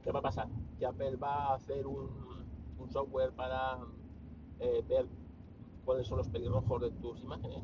¿Qué 0.04 0.12
va 0.12 0.20
a 0.20 0.24
pasar? 0.24 0.50
Que 0.78 0.86
Apple 0.86 1.16
va 1.16 1.52
a 1.52 1.56
hacer 1.56 1.88
un, 1.88 2.10
un 2.80 2.90
software 2.92 3.32
para 3.32 3.80
eh, 4.60 4.84
ver 4.90 5.08
cuáles 5.86 6.06
son 6.06 6.18
los 6.18 6.28
pelirrojos 6.28 6.82
de 6.82 6.92
tus 6.92 7.22
imágenes. 7.24 7.64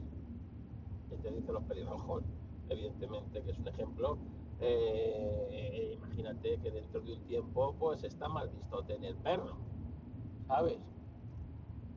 Y 1.12 1.18
te 1.18 1.32
dice 1.32 1.52
los 1.52 1.64
pelirrojos, 1.64 2.24
evidentemente, 2.70 3.42
que 3.42 3.52
es 3.52 3.60
un 3.60 3.68
ejemplo. 3.68 4.18
Eh, 4.60 5.98
imagínate 5.98 6.58
que 6.60 6.72
dentro 6.72 7.02
de 7.02 7.14
un 7.14 7.22
tiempo, 7.26 7.76
pues 7.80 8.04
está 8.04 8.30
mal 8.30 8.50
visto 8.50 8.84
tener 8.84 9.16
perro, 9.18 9.56
¿sabes? 10.48 10.78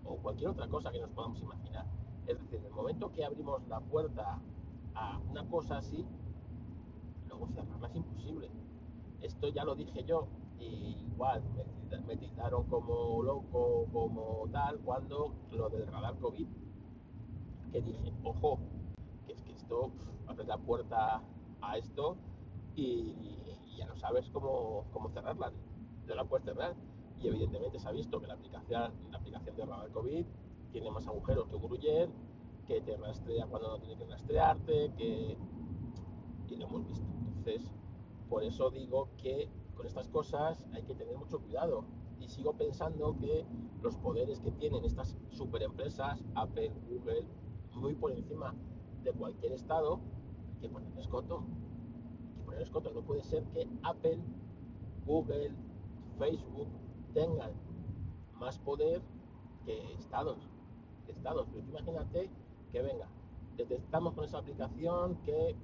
O 0.05 0.17
cualquier 0.17 0.51
otra 0.51 0.67
cosa 0.69 0.91
que 0.91 1.01
nos 1.01 1.11
podamos 1.11 1.41
imaginar. 1.41 1.87
Es 2.27 2.39
decir, 2.39 2.59
en 2.59 2.67
el 2.67 2.73
momento 2.73 3.13
que 3.13 3.25
abrimos 3.25 3.67
la 3.69 3.81
puerta 3.81 4.41
a 4.95 5.19
una 5.31 5.47
cosa 5.49 5.79
así, 5.79 6.05
luego 7.29 7.49
cerrarla 7.49 7.89
es 7.89 7.97
imposible. 7.97 8.51
Esto 9.21 9.49
ya 9.49 9.65
lo 9.65 9.75
dije 9.75 10.05
yo, 10.05 10.27
y 10.59 10.97
igual 11.13 11.43
me, 11.91 12.17
me 12.17 12.31
como 12.69 13.23
loco, 13.23 13.87
como 13.93 14.49
tal, 14.53 14.79
cuando 14.81 15.35
lo 15.53 15.69
del 15.69 15.87
radar 15.87 16.19
COVID, 16.19 16.47
que 17.73 17.81
dije, 17.81 18.13
ojo, 18.23 18.59
que 18.59 18.65
que 18.69 18.74
esto 19.65 19.91
abre 20.27 20.45
la 20.45 20.59
puerta 20.59 21.23
a 21.63 21.79
esto 21.79 22.17
y, 22.75 23.15
y 23.67 23.77
ya 23.79 23.87
no 23.87 23.97
sabes 23.97 24.29
cómo, 24.31 24.85
cómo 24.93 25.09
cerrarla, 25.09 25.53
no 26.07 26.15
la 26.15 26.25
puedes 26.25 26.45
cerrar. 26.45 26.75
Y 27.19 27.29
evidentemente 27.29 27.79
se 27.79 27.89
ha 27.89 27.93
visto 27.93 28.21
que 28.21 28.27
la 28.27 28.35
aplicación, 28.35 28.93
la 29.11 29.19
aplicación 29.19 29.57
de 29.57 29.65
radar 29.65 29.91
COVID 29.93 30.27
tiene 30.73 30.91
más 30.91 31.07
agujeros 31.07 31.49
que 31.49 31.57
gruyer, 31.57 32.11
que 32.67 32.81
te 32.83 32.97
rastrea 32.97 33.47
cuando 33.47 33.69
no 33.69 33.79
tiene 33.79 33.97
que 33.97 34.05
rastrearte, 34.05 34.93
que... 34.99 35.39
y 36.49 36.57
lo 36.57 36.67
hemos 36.67 36.87
visto. 36.87 37.07
Entonces, 37.39 37.71
por 38.29 38.43
eso 38.43 38.71
digo 38.71 39.09
que 39.17 39.49
con 39.75 39.87
estas 39.87 40.09
cosas 40.09 40.67
hay 40.75 40.83
que 40.83 40.95
tener 40.95 41.17
mucho 41.17 41.41
cuidado. 41.41 41.85
Y 42.21 42.29
sigo 42.29 42.53
pensando 42.53 43.17
que 43.19 43.47
los 43.83 43.97
poderes 43.97 44.41
que 44.41 44.51
tienen 44.53 44.85
estas 44.85 45.17
superempresas, 45.31 46.23
Apple, 46.35 46.73
Google, 46.89 47.27
muy 47.73 47.95
por 47.95 48.13
encima 48.13 48.55
de 49.05 49.13
cualquier 49.13 49.53
estado, 49.53 50.01
que 50.61 50.69
poner 50.69 50.99
escoto. 50.99 51.45
Que 52.37 52.43
poner 52.45 52.63
escoto. 52.63 52.91
No 52.93 53.03
puede 53.03 53.23
ser 53.23 53.45
que 53.49 53.69
Apple, 53.83 54.19
Google, 55.07 55.53
Facebook 56.19 56.69
tengan 57.13 57.53
más 58.39 58.59
poder 58.59 59.03
que 59.65 59.93
estados. 59.95 60.39
Estados. 61.09 61.47
Pero 61.53 61.67
imagínate 61.69 62.31
que 62.73 62.83
venga, 62.83 63.09
detectamos 63.57 64.15
con 64.15 64.25
esa 64.25 64.39
aplicación 64.39 65.17
que 65.25 65.55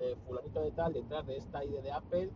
eh, 0.00 0.16
fulanito 0.26 0.62
de 0.62 0.70
tal 0.72 0.92
detrás 0.92 1.26
de 1.26 1.36
esta 1.36 1.64
ID 1.64 1.80
de 1.82 1.92
Apple 1.92 2.30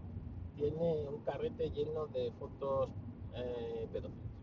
tiene 0.57 1.09
un 1.09 1.21
carrete 1.23 1.71
lleno 1.71 2.07
de 2.07 2.31
fotos 2.33 2.91
eh, 3.35 3.89
pedófilas. 3.93 4.34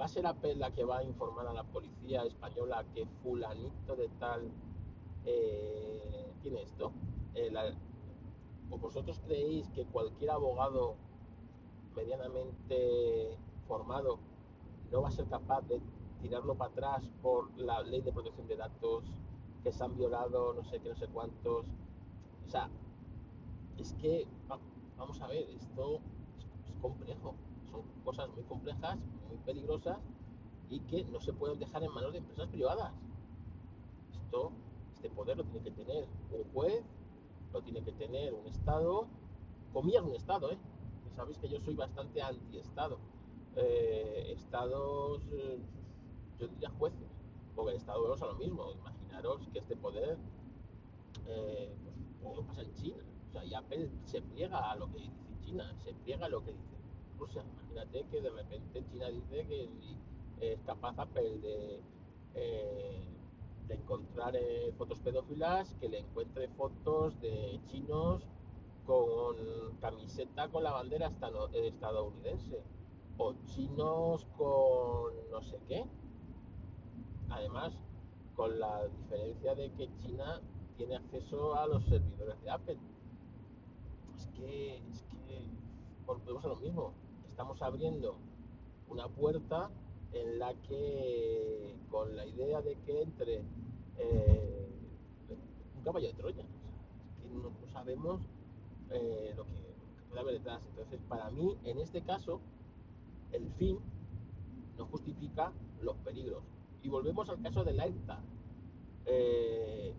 ¿Va 0.00 0.04
a 0.04 0.08
ser 0.08 0.26
Apple 0.26 0.54
la 0.54 0.70
que 0.70 0.84
va 0.84 0.98
a 0.98 1.02
informar 1.02 1.46
a 1.48 1.52
la 1.52 1.64
policía 1.64 2.22
española 2.22 2.84
que 2.94 3.04
fulanito 3.22 3.96
de 3.96 4.08
tal 4.20 4.48
eh, 5.24 6.32
tiene 6.40 6.62
esto? 6.62 6.92
Eh, 7.34 7.52
¿O 8.70 8.78
vosotros 8.78 9.20
creéis 9.24 9.68
que 9.70 9.84
cualquier 9.86 10.30
abogado 10.30 10.94
medianamente 11.96 13.36
formado 13.66 14.18
no 14.92 15.02
va 15.02 15.08
a 15.08 15.10
ser 15.10 15.26
capaz 15.26 15.62
de 15.62 15.80
tirarlo 16.20 16.54
para 16.54 16.70
atrás 16.70 17.10
por 17.20 17.50
la 17.58 17.82
ley 17.82 18.00
de 18.00 18.12
protección 18.12 18.46
de 18.46 18.56
datos 18.56 19.04
que 19.64 19.72
se 19.72 19.82
han 19.82 19.96
violado 19.96 20.54
no 20.54 20.64
sé 20.64 20.78
qué, 20.80 20.90
no 20.90 20.96
sé 20.96 21.08
cuántos? 21.08 21.66
O 22.46 22.50
sea, 22.50 22.70
es 23.78 23.94
que, 23.94 24.26
vamos 24.96 25.20
a 25.20 25.26
ver, 25.26 25.48
esto 25.50 26.00
es, 26.38 26.46
complejo, 26.80 27.34
cosas 28.04 28.28
muy 28.34 28.44
complejas, 28.44 28.98
muy 29.28 29.38
peligrosas 29.44 29.98
y 30.70 30.80
que 30.80 31.04
no 31.04 31.20
se 31.20 31.32
pueden 31.32 31.58
dejar 31.58 31.82
en 31.82 31.92
manos 31.92 32.12
de 32.12 32.18
empresas 32.18 32.46
privadas. 32.48 32.92
Esto, 34.12 34.52
este 34.94 35.10
poder 35.10 35.36
lo 35.36 35.44
tiene 35.44 35.62
que 35.62 35.70
tener 35.70 36.06
un 36.32 36.52
juez, 36.52 36.84
lo 37.52 37.62
tiene 37.62 37.82
que 37.82 37.92
tener 37.92 38.34
un 38.34 38.46
Estado, 38.46 39.06
comillas 39.72 40.02
un 40.02 40.14
Estado, 40.14 40.52
¿eh? 40.52 40.58
sabéis 41.18 41.38
que 41.38 41.48
yo 41.48 41.58
soy 41.60 41.74
bastante 41.74 42.22
anti-Estado. 42.22 42.96
Eh, 43.56 44.34
estados, 44.36 45.20
yo 46.38 46.46
diría 46.46 46.70
jueces, 46.78 47.08
porque 47.56 47.72
el 47.72 47.76
Estado 47.78 48.14
es 48.14 48.22
a 48.22 48.26
lo 48.26 48.34
mismo. 48.34 48.70
Imaginaros 48.70 49.48
que 49.52 49.58
este 49.58 49.74
poder, 49.74 50.16
eh, 51.26 51.74
pues, 51.82 51.96
como 52.22 52.46
pasa 52.46 52.62
en 52.62 52.74
China, 52.74 52.96
o 53.28 53.32
sea, 53.32 53.44
y 53.44 53.54
Apple 53.54 53.90
se 54.04 54.22
pliega 54.22 54.70
a 54.70 54.76
lo 54.76 54.88
que 54.92 54.98
dice 54.98 55.34
China, 55.44 55.74
se 55.82 55.92
pliega 55.92 56.26
a 56.26 56.28
lo 56.28 56.44
que 56.44 56.52
dice 56.52 56.77
Rusia. 57.18 57.42
Imagínate 57.42 58.04
que 58.10 58.20
de 58.20 58.30
repente 58.30 58.84
China 58.90 59.08
dice 59.08 59.46
que 59.46 59.68
es 60.40 60.60
capaz 60.62 60.94
de, 61.14 61.80
eh, 62.34 63.04
de 63.66 63.74
encontrar 63.74 64.36
eh, 64.36 64.72
fotos 64.76 65.00
pedófilas, 65.00 65.74
que 65.80 65.88
le 65.88 65.98
encuentre 65.98 66.48
fotos 66.48 67.20
de 67.20 67.60
chinos 67.66 68.22
con 68.86 69.36
camiseta 69.80 70.48
con 70.48 70.64
la 70.64 70.72
bandera 70.72 71.12
estadounidense 71.52 72.62
o 73.18 73.34
chinos 73.44 74.26
con 74.36 75.12
no 75.30 75.42
sé 75.42 75.58
qué. 75.68 75.84
además, 77.28 77.78
con 78.34 78.58
la 78.58 78.86
diferencia 78.86 79.54
de 79.54 79.70
que 79.72 79.90
China 79.98 80.40
tiene 80.76 80.96
acceso 80.96 81.54
a 81.56 81.66
los 81.66 81.84
servidores 81.84 82.40
de 82.40 82.50
Apple. 82.50 82.78
Es 84.16 84.26
que, 84.28 84.76
es 84.76 85.02
que 85.02 85.50
volvemos 86.06 86.44
a 86.44 86.48
lo 86.48 86.56
mismo. 86.56 86.94
Estamos 87.38 87.62
abriendo 87.62 88.16
una 88.88 89.06
puerta 89.06 89.70
en 90.12 90.40
la 90.40 90.54
que, 90.54 91.76
con 91.88 92.16
la 92.16 92.26
idea 92.26 92.60
de 92.62 92.74
que 92.84 93.02
entre 93.02 93.44
eh, 93.96 94.68
un 95.76 95.84
caballo 95.84 96.08
de 96.08 96.14
Troya, 96.14 96.42
que 96.42 97.28
no, 97.28 97.52
sabemos 97.72 98.22
eh, 98.90 99.34
lo, 99.36 99.44
que, 99.44 99.72
puede 100.08 100.20
haber 100.20 100.34
detrás. 100.34 100.60
Entonces, 100.70 100.98
para 101.08 101.30
mí, 101.30 101.56
en 101.62 101.78
este 101.78 102.02
caso, 102.02 102.40
el 103.30 103.48
fin 103.52 103.78
no 104.76 104.86
justifica 104.86 105.52
los 105.80 105.94
peligros. 105.98 106.42
Y 106.82 106.88
volvemos 106.88 107.28
al 107.28 107.40
caso 107.40 107.62
del 107.62 107.78
AirTag. 107.78 108.18
Eh, 109.06 109.94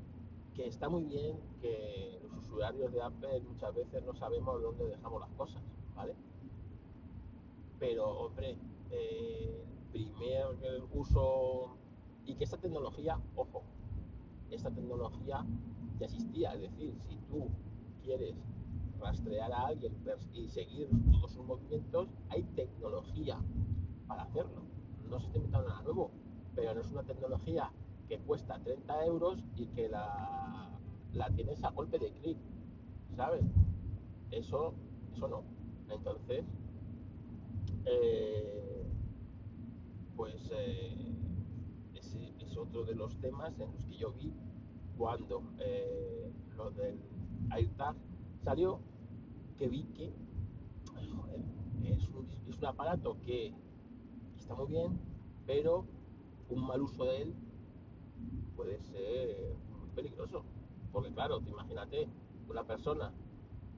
que 0.56 0.68
está 0.68 0.90
muy 0.90 1.06
bien 1.06 1.40
que 1.62 2.20
los 2.22 2.46
usuarios 2.46 2.92
de 2.92 3.02
Apple 3.02 3.40
muchas 3.48 3.74
veces 3.74 4.04
no 4.04 4.14
sabemos 4.14 4.62
dónde 4.62 4.88
dejamos 4.88 5.22
las 5.22 5.32
cosas, 5.38 5.62
¿vale? 5.96 6.14
Pero, 7.80 8.06
hombre, 8.10 8.58
eh, 8.92 9.64
primer 9.92 10.48
uso 10.94 11.78
y 12.26 12.36
que 12.36 12.44
esta 12.44 12.58
tecnología, 12.58 13.20
ojo, 13.36 13.64
esta 14.52 14.70
tecnología 14.70 15.46
ya 16.00 16.06
existía, 16.06 16.54
es 16.54 16.62
decir, 16.62 16.94
si 17.08 17.16
tú 17.30 17.50
quieres 18.04 18.36
rastrear 19.00 19.52
a 19.54 19.68
alguien 19.68 19.94
y 20.34 20.48
seguir 20.48 20.90
todos 21.12 21.32
sus 21.32 21.46
movimientos, 21.46 22.10
hay 22.30 22.44
tecnología 22.56 23.40
para 24.08 24.24
hacerlo. 24.24 24.62
No 25.10 25.20
se 25.20 25.28
está 25.28 25.38
inventando 25.38 25.70
nada 25.70 25.82
nuevo, 25.84 26.12
pero 26.56 26.74
no 26.74 26.82
es 26.82 26.92
una 26.92 27.04
tecnología 27.04 27.72
que 28.08 28.20
cuesta 28.20 28.60
30 28.60 29.06
euros 29.06 29.44
y 29.56 29.68
que 29.68 29.88
la, 29.90 30.70
la 31.14 31.30
tienes 31.32 31.64
a 31.64 31.70
golpe 31.72 31.98
de 31.98 32.12
clic, 32.12 32.38
¿sabes? 33.16 33.46
Eso, 34.32 34.74
eso 35.16 35.28
no. 35.28 35.44
Entonces, 35.90 36.46
eh, 37.90 38.84
pues 40.16 40.50
eh, 40.54 41.16
ese 41.96 42.34
es 42.40 42.58
otro 42.58 42.84
de 42.84 42.94
los 42.96 43.18
temas 43.20 43.60
en 43.60 43.72
los 43.72 43.86
que 43.86 43.98
yo 43.98 44.12
vi 44.12 44.34
cuando 44.98 45.44
eh, 45.60 46.32
lo 46.56 46.72
del 46.72 47.00
AirTag 47.52 47.96
salió, 48.44 48.80
que 49.58 49.68
vi 49.68 49.84
que 49.96 50.14
es, 50.98 52.08
un, 52.10 52.28
es 52.48 52.58
un 52.58 52.66
aparato 52.66 53.18
que 53.22 53.54
está 54.38 54.54
muy 54.56 54.68
bien, 54.68 55.00
pero 55.46 55.86
un 56.50 56.66
mal 56.66 56.82
uso 56.82 57.06
de 57.06 57.22
él 57.24 57.36
puede 58.56 58.80
ser 58.82 59.56
muy 59.80 59.90
peligroso. 59.96 60.44
Porque 60.92 61.12
claro, 61.14 61.40
te 61.40 61.50
imagínate 61.50 62.08
una 62.50 62.64
persona 62.64 63.12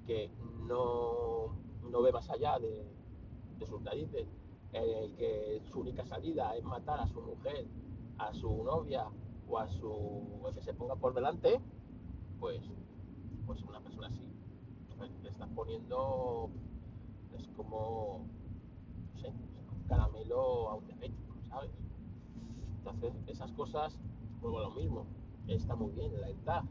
que 0.05 0.32
no, 0.68 1.55
no 1.89 2.01
ve 2.01 2.12
más 2.12 2.30
allá 2.30 2.57
de, 2.59 2.86
sus 3.66 3.82
narices, 3.82 4.28
eh, 4.74 5.14
que 5.18 5.62
su 5.72 5.82
única 5.82 6.05
salida 6.05 6.55
es 6.55 6.64
matar 6.64 6.99
a 6.99 7.07
su 7.07 7.22
mujer, 7.22 7.68
a 8.18 8.34
su 8.34 8.64
novia 8.64 9.05
o 9.49 9.57
a 9.57 9.68
su 9.68 10.41
que 10.53 10.62
se 10.62 10.74
ponga 10.74 10.95
por 10.95 11.14
delante, 11.14 11.59
pues, 12.39 12.62
pues 13.45 13.62
una 13.64 13.80
persona 13.82 14.07
así 14.07 14.32
le 15.24 15.30
estás 15.30 15.49
poniendo 15.49 16.49
es 17.38 17.47
como 17.55 18.26
no 19.14 19.20
sé, 19.20 19.30
un 19.30 19.84
caramelo 19.88 20.70
a 20.70 20.76
un 20.76 20.86
¿sabes? 21.49 21.72
Entonces 22.78 23.14
esas 23.28 23.51
cosas 23.53 23.99
vuelvo 24.41 24.59
a 24.59 24.64
lo 24.64 24.72
mismo, 24.72 25.05
está 25.47 25.76
muy 25.76 25.91
bien 25.91 26.20
la 26.20 26.30
ETA, 26.30 26.64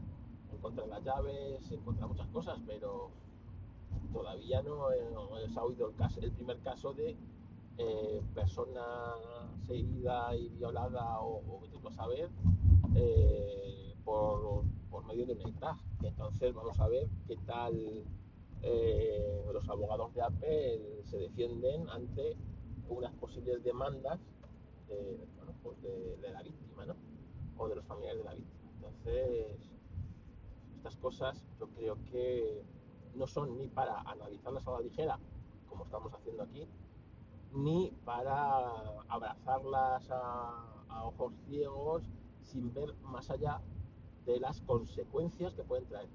encontrar 0.51 0.87
las 0.87 1.03
llaves, 1.03 1.71
encontrar 1.71 2.09
muchas 2.09 2.27
cosas, 2.27 2.59
pero 2.65 3.11
todavía 4.11 4.61
no, 4.61 4.87
se 5.51 5.59
ha 5.59 5.63
oído 5.63 5.89
el, 5.89 5.95
caso, 5.95 6.19
el 6.21 6.31
primer 6.31 6.59
caso 6.59 6.93
de 6.93 7.15
eh, 7.77 8.21
persona 8.33 8.85
seguida 9.65 10.35
y 10.35 10.49
violada 10.49 11.21
o, 11.21 11.41
o 11.47 11.87
a 11.87 11.91
saber 11.91 12.29
eh, 12.95 13.95
por, 14.03 14.63
medio 15.07 15.25
de 15.25 15.33
una 15.33 15.49
ETA. 15.49 15.77
Entonces 16.03 16.53
vamos 16.53 16.79
a 16.79 16.87
ver 16.87 17.07
qué 17.27 17.37
tal 17.45 17.73
eh, 18.61 19.45
los 19.51 19.67
abogados 19.69 20.13
de 20.13 20.21
Apple 20.21 21.03
se 21.05 21.17
defienden 21.17 21.89
ante 21.89 22.35
unas 22.89 23.13
posibles 23.15 23.63
demandas 23.63 24.19
de, 24.87 25.17
pues 25.63 25.81
de 25.81 26.31
la 26.31 26.41
víctima, 26.43 26.85
¿no? 26.85 26.95
o 27.61 27.67
de 27.67 27.75
los 27.75 27.85
familiares 27.85 28.19
de 28.19 28.25
la 28.25 28.33
víctima. 28.33 28.71
Entonces, 28.75 29.71
estas 30.77 30.95
cosas 30.97 31.43
yo 31.59 31.67
creo 31.69 31.97
que 32.11 32.63
no 33.15 33.27
son 33.27 33.57
ni 33.57 33.67
para 33.67 33.99
analizarlas 34.01 34.67
a 34.67 34.71
la 34.71 34.79
ligera, 34.81 35.19
como 35.67 35.85
estamos 35.85 36.13
haciendo 36.13 36.43
aquí, 36.43 36.67
ni 37.53 37.91
para 38.05 39.01
abrazarlas 39.09 40.07
a, 40.09 40.67
ojos 41.03 41.33
ciegos 41.47 42.03
sin 42.41 42.73
ver 42.73 42.93
más 43.03 43.29
allá 43.29 43.61
de 44.25 44.39
las 44.39 44.61
consecuencias 44.61 45.53
que 45.53 45.63
pueden 45.63 45.85
traer. 45.87 46.09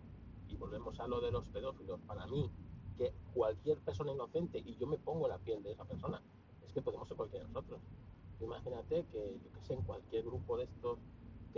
Y 0.48 0.56
volvemos 0.56 1.00
a 1.00 1.08
lo 1.08 1.20
de 1.20 1.32
los 1.32 1.48
pedófilos. 1.48 2.00
Para 2.02 2.26
mí, 2.26 2.50
que 2.96 3.12
cualquier 3.34 3.78
persona 3.80 4.12
inocente, 4.12 4.58
y 4.58 4.76
yo 4.76 4.86
me 4.86 4.98
pongo 4.98 5.28
la 5.28 5.38
piel 5.38 5.62
de 5.62 5.72
esa 5.72 5.84
persona, 5.84 6.22
es 6.66 6.72
que 6.72 6.82
podemos 6.82 7.08
ser 7.08 7.16
cualquiera 7.16 7.46
de 7.46 7.52
nosotros. 7.52 7.80
Imagínate 8.40 9.06
que, 9.06 9.40
yo 9.42 9.50
que 9.52 9.60
sé, 9.62 9.74
en 9.74 9.82
cualquier 9.82 10.24
grupo 10.24 10.58
de 10.58 10.64
estos 10.64 10.98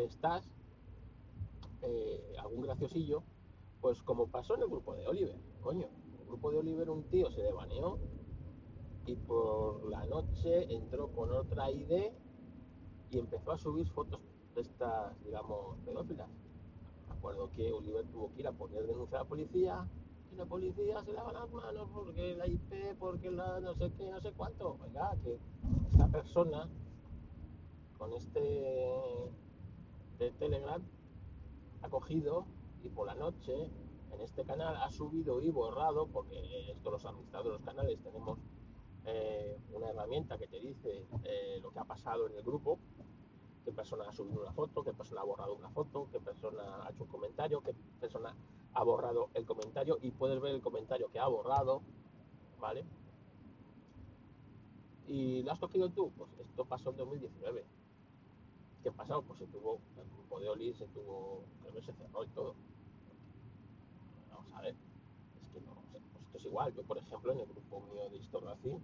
estás, 0.04 0.48
eh, 1.82 2.36
algún 2.38 2.62
graciosillo, 2.62 3.22
pues 3.80 4.02
como 4.02 4.26
pasó 4.26 4.54
en 4.56 4.62
el 4.62 4.68
grupo 4.68 4.94
de 4.94 5.06
Oliver, 5.06 5.36
coño, 5.62 5.86
en 5.86 6.20
el 6.20 6.26
grupo 6.26 6.50
de 6.50 6.58
Oliver 6.58 6.90
un 6.90 7.04
tío 7.04 7.30
se 7.30 7.42
devaneó 7.42 7.98
y 9.06 9.14
por 9.14 9.88
la 9.88 10.04
noche 10.06 10.72
entró 10.72 11.08
con 11.12 11.32
otra 11.32 11.70
ID 11.70 12.12
y 13.10 13.18
empezó 13.18 13.52
a 13.52 13.58
subir 13.58 13.88
fotos 13.88 14.20
de 14.54 14.60
estas, 14.60 15.18
digamos, 15.24 15.78
pedófilas. 15.84 16.28
Acuerdo 17.08 17.50
que 17.52 17.72
Oliver 17.72 18.04
tuvo 18.06 18.30
que 18.34 18.40
ir 18.40 18.48
a 18.48 18.52
poner 18.52 18.86
denuncia 18.86 19.18
a 19.18 19.22
la 19.22 19.28
policía 19.28 19.88
y 20.30 20.36
la 20.36 20.44
policía 20.44 21.02
se 21.02 21.12
lava 21.12 21.32
las 21.32 21.50
manos 21.50 21.88
porque 21.94 22.36
la 22.36 22.46
IP, 22.46 22.98
porque 22.98 23.30
la 23.30 23.60
no 23.60 23.74
sé 23.74 23.90
qué, 23.96 24.10
no 24.10 24.20
sé 24.20 24.32
cuánto. 24.32 24.76
Oiga, 24.84 25.16
que 25.22 25.38
esta 25.90 26.06
persona 26.08 26.68
con 27.96 28.12
este 28.12 29.32
de 30.18 30.30
Telegram 30.32 30.82
ha 31.82 31.88
cogido 31.88 32.44
y 32.82 32.88
por 32.88 33.06
la 33.06 33.14
noche 33.14 33.70
en 34.12 34.20
este 34.20 34.44
canal 34.44 34.76
ha 34.76 34.90
subido 34.90 35.40
y 35.40 35.50
borrado, 35.50 36.06
porque 36.06 36.70
esto 36.70 36.90
los 36.90 37.04
administradores 37.04 37.52
de 37.52 37.58
los 37.58 37.66
canales 37.66 38.02
tenemos 38.02 38.38
eh, 39.04 39.58
una 39.72 39.90
herramienta 39.90 40.38
que 40.38 40.48
te 40.48 40.60
dice 40.60 41.06
eh, 41.24 41.58
lo 41.62 41.70
que 41.70 41.78
ha 41.78 41.84
pasado 41.84 42.26
en 42.26 42.34
el 42.34 42.42
grupo, 42.42 42.78
qué 43.64 43.72
persona 43.72 44.04
ha 44.08 44.12
subido 44.12 44.42
una 44.42 44.52
foto, 44.52 44.82
qué 44.82 44.92
persona 44.92 45.20
ha 45.20 45.24
borrado 45.24 45.54
una 45.54 45.70
foto, 45.70 46.08
qué 46.10 46.20
persona 46.20 46.84
ha 46.84 46.90
hecho 46.90 47.04
un 47.04 47.10
comentario, 47.10 47.60
qué 47.60 47.74
persona 48.00 48.34
ha 48.74 48.82
borrado 48.82 49.30
el 49.34 49.44
comentario 49.44 49.98
y 50.02 50.10
puedes 50.10 50.40
ver 50.40 50.54
el 50.54 50.62
comentario 50.62 51.10
que 51.10 51.18
ha 51.18 51.26
borrado, 51.26 51.82
¿vale? 52.60 52.84
¿Y 55.06 55.42
lo 55.42 55.52
has 55.52 55.58
cogido 55.58 55.88
tú? 55.90 56.12
Pues 56.16 56.30
esto 56.38 56.64
pasó 56.64 56.90
en 56.90 56.96
2019 56.96 57.77
¿Qué 58.82 58.92
pasado? 58.92 59.22
Pues 59.22 59.40
se 59.40 59.46
tuvo, 59.46 59.80
el 59.96 60.08
grupo 60.08 60.40
de 60.40 60.48
Oli 60.48 60.72
se 60.74 60.86
tuvo, 60.88 61.42
creo 61.60 61.74
que 61.74 61.82
se 61.82 61.92
cerró 61.94 62.24
y 62.24 62.28
todo. 62.28 62.54
Vamos 64.30 64.52
a 64.54 64.62
ver, 64.62 64.74
es 65.42 65.48
que 65.52 65.60
no, 65.60 65.74
pues 65.90 66.04
esto 66.04 66.38
es 66.38 66.44
igual. 66.44 66.74
Yo, 66.74 66.82
por 66.84 66.98
ejemplo, 66.98 67.32
en 67.32 67.40
el 67.40 67.46
grupo 67.46 67.80
mío 67.92 68.08
de 68.08 68.18
Historracing, 68.18 68.80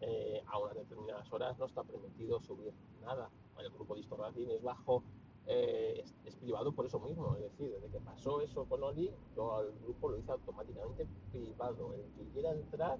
eh, 0.00 0.42
a 0.46 0.58
unas 0.58 0.76
determinadas 0.76 1.32
horas 1.32 1.58
no 1.58 1.66
está 1.66 1.82
permitido 1.82 2.40
subir 2.40 2.72
nada. 3.02 3.28
El 3.58 3.70
grupo 3.70 3.94
de 3.94 4.00
Historracing 4.00 4.50
es 4.50 4.62
bajo, 4.62 5.02
eh, 5.46 6.04
es, 6.24 6.36
privado 6.36 6.72
por 6.72 6.86
eso 6.86 7.00
mismo. 7.00 7.34
Es 7.36 7.42
decir, 7.42 7.72
desde 7.72 7.88
que 7.90 8.00
pasó 8.00 8.40
eso 8.40 8.64
con 8.66 8.82
Oli, 8.84 9.10
yo 9.34 9.56
al 9.56 9.72
grupo 9.82 10.10
lo 10.10 10.18
hice 10.18 10.30
automáticamente 10.30 11.06
privado. 11.32 11.92
El 11.94 12.04
que 12.12 12.32
quiera 12.32 12.52
entrar, 12.52 12.98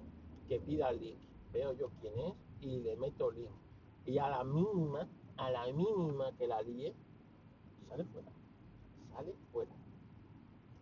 que 0.49 0.59
pida 0.59 0.89
el 0.89 0.99
link. 0.99 1.19
Veo 1.53 1.71
yo 1.73 1.89
quién 2.01 2.19
es 2.19 2.33
y 2.59 2.79
le 2.79 2.97
meto 2.97 3.31
link. 3.31 3.49
Y 4.05 4.17
a 4.17 4.27
la 4.29 4.43
mínima 4.43 5.07
a 5.39 5.49
la 5.49 5.65
mínima 5.67 6.31
que 6.37 6.47
la 6.47 6.61
líe, 6.61 6.93
sale 7.87 8.03
fuera. 8.05 8.31
Sale 9.13 9.33
fuera. 9.51 9.71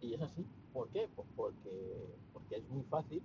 Y 0.01 0.13
es 0.15 0.21
así. 0.21 0.45
¿Por 0.73 0.89
qué? 0.89 1.07
Pues 1.15 1.27
porque, 1.35 2.17
porque 2.33 2.57
es 2.57 2.69
muy 2.69 2.83
fácil. 2.83 3.21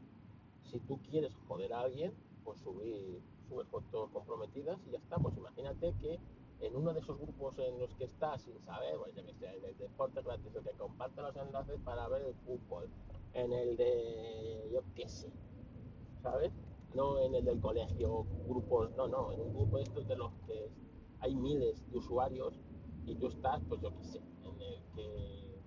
Si 0.71 0.79
tú 0.81 0.99
quieres 1.11 1.35
joder 1.49 1.73
a 1.73 1.81
alguien, 1.81 2.13
pues 2.45 2.61
subir, 2.61 3.21
subir 3.49 3.67
fotos 3.67 4.11
comprometidas 4.11 4.79
y 4.87 4.93
ya 4.93 4.99
está. 4.99 5.17
Pues 5.17 5.37
imagínate 5.37 5.95
que 6.01 6.19
en 6.61 6.77
uno 6.77 6.93
de 6.93 7.01
esos 7.01 7.19
grupos 7.19 7.59
en 7.59 7.79
los 7.79 7.93
que 7.95 8.05
estás 8.05 8.43
sin 8.43 8.59
saber, 8.61 8.97
bueno, 8.99 9.13
ya 9.15 9.25
que 9.25 9.35
sea 9.35 9.53
el 9.53 9.63
de 9.63 9.75
deporte 9.75 10.23
gratis, 10.23 10.55
el 10.55 10.63
que 10.63 10.71
comparte 10.73 11.21
los 11.21 11.37
enlaces 11.37 11.81
para 11.85 12.09
ver 12.09 12.23
el 12.23 12.35
fútbol, 12.47 12.89
en 13.35 13.53
el 13.53 13.77
de, 13.77 14.71
yo 14.73 14.83
qué 14.95 15.09
sé, 15.09 15.29
¿sabes? 16.23 16.53
No 16.95 17.19
en 17.19 17.35
el 17.35 17.45
del 17.45 17.61
colegio, 17.61 18.27
grupos, 18.47 18.95
no, 18.97 19.09
no, 19.09 19.33
en 19.33 19.41
un 19.41 19.55
grupo 19.55 19.79
de 19.79 19.83
estos 19.83 20.07
de 20.07 20.17
los 20.17 20.31
que 20.47 20.71
hay 21.23 21.35
miles 21.35 21.89
de 21.91 21.99
usuarios 21.99 22.61
y 23.07 23.15
tú 23.15 23.29
estás, 23.29 23.63
pues 23.69 23.81
yo 23.81 23.95
qué 23.97 24.05
sé, 24.05 24.19
en 24.19 24.61
el 24.61 24.83
que 24.95 25.61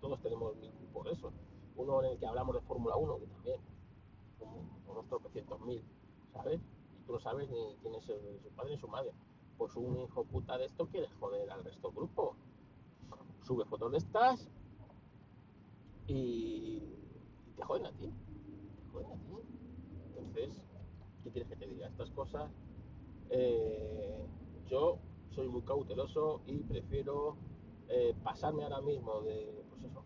todos 0.00 0.20
tenemos 0.22 0.56
mil 0.56 0.70
por 0.92 1.08
eso. 1.08 1.32
Uno 1.76 2.02
en 2.02 2.12
el 2.12 2.18
que 2.18 2.26
hablamos 2.26 2.54
de 2.54 2.60
Fórmula 2.62 2.96
1, 2.96 3.18
que 3.18 3.26
también, 3.26 3.60
unos 4.88 5.06
tropecientos 5.08 5.60
mil, 5.62 5.82
¿sabes? 6.32 6.60
Y 6.96 7.06
tú 7.06 7.12
no 7.12 7.20
sabes 7.20 7.50
ni 7.50 7.76
quién 7.82 7.94
es 7.96 8.04
su 8.04 8.50
padre 8.56 8.72
ni 8.72 8.78
su 8.78 8.88
madre. 8.88 9.12
Pues 9.58 9.74
un 9.76 9.98
hijo 9.98 10.24
puta 10.24 10.56
de 10.56 10.66
esto 10.66 10.86
quiere 10.86 11.08
joder 11.20 11.50
al 11.50 11.64
resto 11.64 11.88
del 11.88 11.96
grupo. 11.96 12.36
Sube 13.42 13.64
fotos 13.64 13.92
de 13.92 13.98
estas 13.98 14.48
y, 16.06 16.82
te 17.56 17.62
joden 17.64 17.86
a 17.86 17.92
ti. 17.92 18.06
Te 18.06 18.92
joden 18.92 19.10
a 19.10 19.16
ti. 19.16 19.32
Entonces, 20.16 20.62
¿qué 21.24 21.30
quieres 21.30 21.48
que 21.48 21.56
te 21.56 21.66
diga? 21.66 21.88
Estas 21.88 22.10
cosas, 22.10 22.50
eh, 23.30 24.24
yo 24.68 24.98
soy 25.30 25.48
muy 25.48 25.62
cauteloso 25.62 26.40
y 26.46 26.58
prefiero 26.58 27.36
eh, 27.88 28.14
pasarme 28.22 28.64
ahora 28.64 28.80
mismo 28.80 29.20
de, 29.22 29.64
pues 29.70 29.82
eso, 29.84 30.02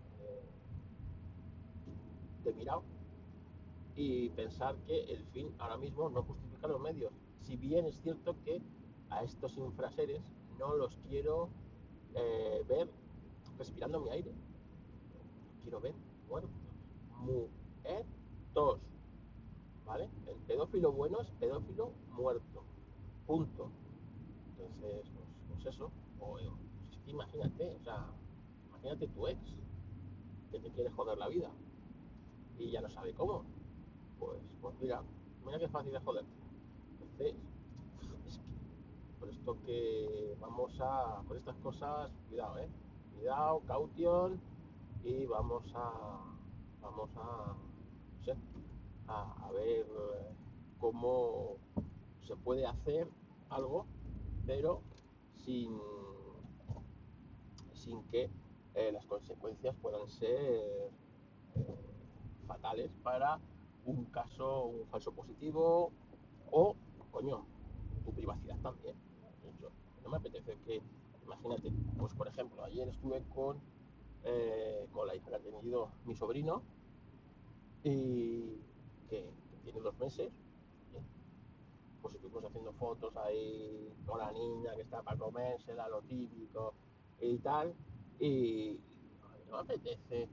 de, 2.44 2.50
de 2.50 2.56
mirado 2.56 2.82
y 3.96 4.28
pensar 4.30 4.76
que 4.86 5.12
el 5.12 5.24
fin 5.26 5.52
ahora 5.58 5.76
mismo 5.76 6.08
no 6.08 6.22
justifica 6.22 6.68
los 6.68 6.80
medios. 6.80 7.12
Si 7.40 7.56
bien 7.56 7.84
es 7.86 8.00
cierto 8.00 8.36
que 8.44 8.62
a 9.10 9.22
estos 9.22 9.56
infraseres 9.56 10.22
no 10.58 10.74
los 10.76 10.96
quiero 11.08 11.48
eh, 12.14 12.64
ver 12.68 12.88
respirando 13.58 14.00
mi 14.00 14.10
aire. 14.10 14.32
Quiero 15.62 15.80
ver 15.80 15.94
muertos. 16.28 16.50
Muertos. 17.20 18.80
¿Vale? 19.84 20.08
El 20.26 20.36
pedófilo 20.46 20.92
bueno 20.92 21.20
es 21.20 21.30
pedófilo 21.32 21.92
muerto. 22.12 22.62
Punto. 23.26 23.70
Entonces, 24.78 25.10
pues, 25.14 25.28
pues 25.62 25.74
eso. 25.74 25.90
O, 26.20 26.38
es 26.38 26.98
que 27.04 27.10
imagínate, 27.10 27.76
o 27.80 27.84
sea, 27.84 28.06
imagínate 28.68 29.08
tu 29.08 29.26
ex 29.26 29.40
que 30.50 30.60
te 30.60 30.70
quiere 30.70 30.90
joder 30.90 31.18
la 31.18 31.28
vida 31.28 31.50
y 32.58 32.70
ya 32.70 32.80
no 32.80 32.88
sabe 32.90 33.12
cómo. 33.14 33.44
Pues, 34.18 34.40
pues 34.60 34.74
mira, 34.80 35.02
mira 35.44 35.58
qué 35.58 35.68
fácil 35.68 35.94
es 35.94 36.02
joder. 36.02 36.24
Entonces, 36.92 37.34
es 38.28 38.38
que 38.38 39.12
por 39.18 39.28
esto 39.28 39.56
que 39.64 40.36
vamos 40.40 40.72
a, 40.80 41.22
por 41.26 41.36
estas 41.36 41.56
cosas, 41.56 42.10
cuidado, 42.28 42.58
eh. 42.58 42.68
Cuidado, 43.16 43.60
caution 43.66 44.40
y 45.02 45.26
vamos 45.26 45.64
a, 45.74 46.20
vamos 46.80 47.10
a, 47.16 47.54
no 48.16 48.24
sé, 48.24 48.36
a, 49.08 49.46
a 49.46 49.52
ver 49.52 49.86
cómo 50.78 51.56
se 52.26 52.36
puede 52.36 52.64
hacer 52.64 53.08
algo, 53.50 53.86
pero 54.48 54.80
sin, 55.44 55.78
sin 57.74 58.02
que 58.04 58.30
eh, 58.74 58.90
las 58.92 59.04
consecuencias 59.04 59.76
puedan 59.76 60.08
ser 60.08 60.40
eh, 60.40 60.90
fatales 62.46 62.90
para 63.02 63.38
un 63.84 64.06
caso, 64.06 64.64
un 64.64 64.86
falso 64.86 65.12
positivo 65.12 65.92
o, 66.50 66.74
coño, 67.10 67.44
tu 68.06 68.12
privacidad 68.14 68.56
también. 68.60 68.96
Yo, 69.60 69.68
no 70.02 70.08
me 70.08 70.16
apetece 70.16 70.56
que, 70.64 70.80
imagínate, 71.24 71.70
pues 71.98 72.14
por 72.14 72.26
ejemplo, 72.26 72.64
ayer 72.64 72.88
estuve 72.88 73.22
con, 73.34 73.60
eh, 74.24 74.88
con 74.92 75.06
la 75.06 75.14
hija 75.14 75.28
que 75.28 75.36
ha 75.36 75.40
tenido 75.40 75.90
mi 76.06 76.14
sobrino 76.14 76.62
y 77.84 78.62
que, 79.10 79.30
que 79.50 79.56
tiene 79.62 79.80
dos 79.80 79.98
meses. 79.98 80.32
Pues 82.02 82.14
estuvimos 82.14 82.44
haciendo 82.44 82.72
fotos 82.74 83.16
ahí 83.16 83.92
con 84.06 84.18
la 84.18 84.32
niña 84.32 84.74
que 84.74 84.82
está 84.82 85.02
para 85.02 85.18
comérsela, 85.18 85.88
lo 85.88 86.02
típico 86.02 86.74
y 87.20 87.38
tal. 87.38 87.74
Y 88.20 88.78
no 89.46 89.56
me 89.56 89.62
apetece 89.62 90.28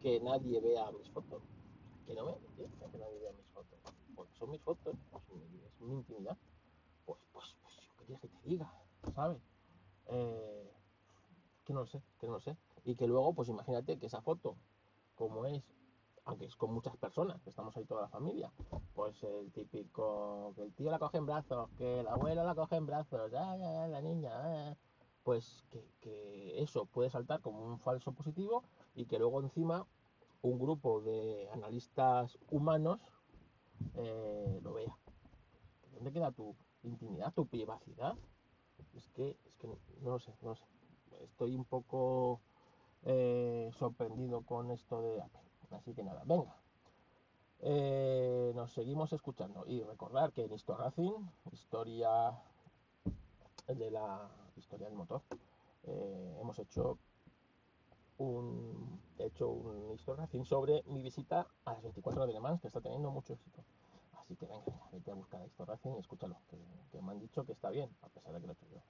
que 0.00 0.20
nadie 0.20 0.60
vea 0.60 0.90
mis 0.92 1.08
fotos. 1.10 1.42
Que 2.06 2.14
no 2.14 2.26
me 2.26 2.32
apetece 2.32 2.90
que 2.90 2.98
nadie 2.98 3.18
vea 3.18 3.32
mis 3.32 3.46
fotos. 3.48 3.78
Porque 4.14 4.34
son 4.38 4.50
mis 4.50 4.62
fotos, 4.62 4.96
pues 5.10 5.24
es 5.30 5.80
mi 5.80 5.94
intimidad. 5.94 6.36
Pues, 7.04 7.20
pues, 7.32 7.56
pues 7.62 7.76
yo 7.76 7.94
quería 7.98 8.18
que 8.18 8.28
te 8.28 8.48
diga, 8.48 8.72
¿sabes? 9.14 9.42
Eh, 10.08 10.70
que 11.64 11.72
no 11.72 11.80
lo 11.80 11.86
sé, 11.86 12.00
que 12.18 12.26
no 12.26 12.34
lo 12.34 12.40
sé. 12.40 12.56
Y 12.84 12.94
que 12.94 13.08
luego, 13.08 13.34
pues 13.34 13.48
imagínate 13.48 13.98
que 13.98 14.06
esa 14.06 14.22
foto, 14.22 14.56
como 15.16 15.46
es, 15.46 15.64
aunque 16.26 16.44
es 16.46 16.56
con 16.56 16.72
muchas 16.72 16.96
personas, 16.96 17.40
que 17.42 17.50
estamos 17.50 17.76
ahí 17.76 17.84
toda 17.84 18.02
la 18.02 18.08
familia, 18.08 18.50
pues 18.94 19.22
el 19.22 19.50
típico, 19.52 20.52
que 20.56 20.62
el 20.62 20.72
tío 20.74 20.90
la 20.90 20.98
coge 20.98 21.18
en 21.18 21.26
brazos, 21.26 21.70
que 21.78 22.00
el 22.00 22.08
abuelo 22.08 22.44
la 22.44 22.54
coge 22.54 22.76
en 22.76 22.86
brazos, 22.86 23.32
ay, 23.32 23.62
ay, 23.62 23.90
la 23.90 24.00
niña, 24.02 24.76
pues 25.22 25.64
que, 25.70 25.88
que 26.00 26.62
eso 26.62 26.86
puede 26.86 27.10
saltar 27.10 27.40
como 27.40 27.64
un 27.64 27.78
falso 27.78 28.12
positivo 28.12 28.64
y 28.94 29.06
que 29.06 29.18
luego 29.18 29.40
encima 29.40 29.86
un 30.42 30.58
grupo 30.58 31.00
de 31.00 31.48
analistas 31.52 32.38
humanos 32.50 33.00
eh, 33.94 34.60
lo 34.62 34.74
vea. 34.74 34.96
¿Dónde 35.92 36.12
queda 36.12 36.30
tu 36.32 36.54
intimidad, 36.82 37.32
tu 37.32 37.46
privacidad? 37.46 38.14
Es 38.94 39.08
que, 39.10 39.36
es 39.46 39.56
que 39.56 39.66
no 39.66 40.10
lo 40.10 40.18
sé, 40.18 40.32
no 40.42 40.50
lo 40.50 40.56
sé. 40.56 40.64
Estoy 41.22 41.54
un 41.54 41.64
poco 41.64 42.40
eh, 43.04 43.70
sorprendido 43.74 44.42
con 44.42 44.70
esto 44.70 45.02
de. 45.02 45.22
Así 45.70 45.94
que 45.94 46.02
nada, 46.02 46.22
venga. 46.24 46.54
Eh, 47.60 48.52
nos 48.54 48.72
seguimos 48.72 49.12
escuchando 49.12 49.64
y 49.66 49.82
recordar 49.82 50.32
que 50.32 50.44
en 50.44 50.52
Histo 50.52 50.76
Racing, 50.76 51.12
historia 51.52 52.38
de 53.66 53.90
la 53.90 54.28
historia 54.56 54.88
del 54.88 54.96
motor, 54.96 55.22
eh, 55.84 56.38
hemos 56.40 56.58
hecho 56.58 56.98
un 58.18 59.00
he 59.18 59.24
hecho 59.26 59.48
un 59.48 59.94
Histo 59.94 60.14
Racing 60.14 60.44
sobre 60.44 60.82
mi 60.84 61.02
visita 61.02 61.46
a 61.64 61.72
las 61.72 61.82
24 61.82 62.26
de 62.26 62.32
Le 62.34 62.40
Mans, 62.40 62.60
que 62.60 62.68
está 62.68 62.80
teniendo 62.80 63.10
mucho 63.10 63.32
éxito. 63.32 63.64
Así 64.20 64.36
que 64.36 64.46
venga, 64.46 64.64
vete 64.92 65.10
a 65.10 65.14
buscar 65.14 65.40
a 65.40 65.46
Histo 65.46 65.64
Racing 65.64 65.94
y 65.96 65.98
escúchalo, 65.98 66.36
que, 66.48 66.58
que 66.92 67.00
me 67.00 67.12
han 67.12 67.20
dicho 67.20 67.44
que 67.44 67.52
está 67.52 67.70
bien, 67.70 67.90
a 68.02 68.08
pesar 68.08 68.32
de 68.32 68.40
que 68.40 68.46
lo 68.46 68.52
he 68.52 68.56
hecho 68.56 68.66
yo. 68.68 68.80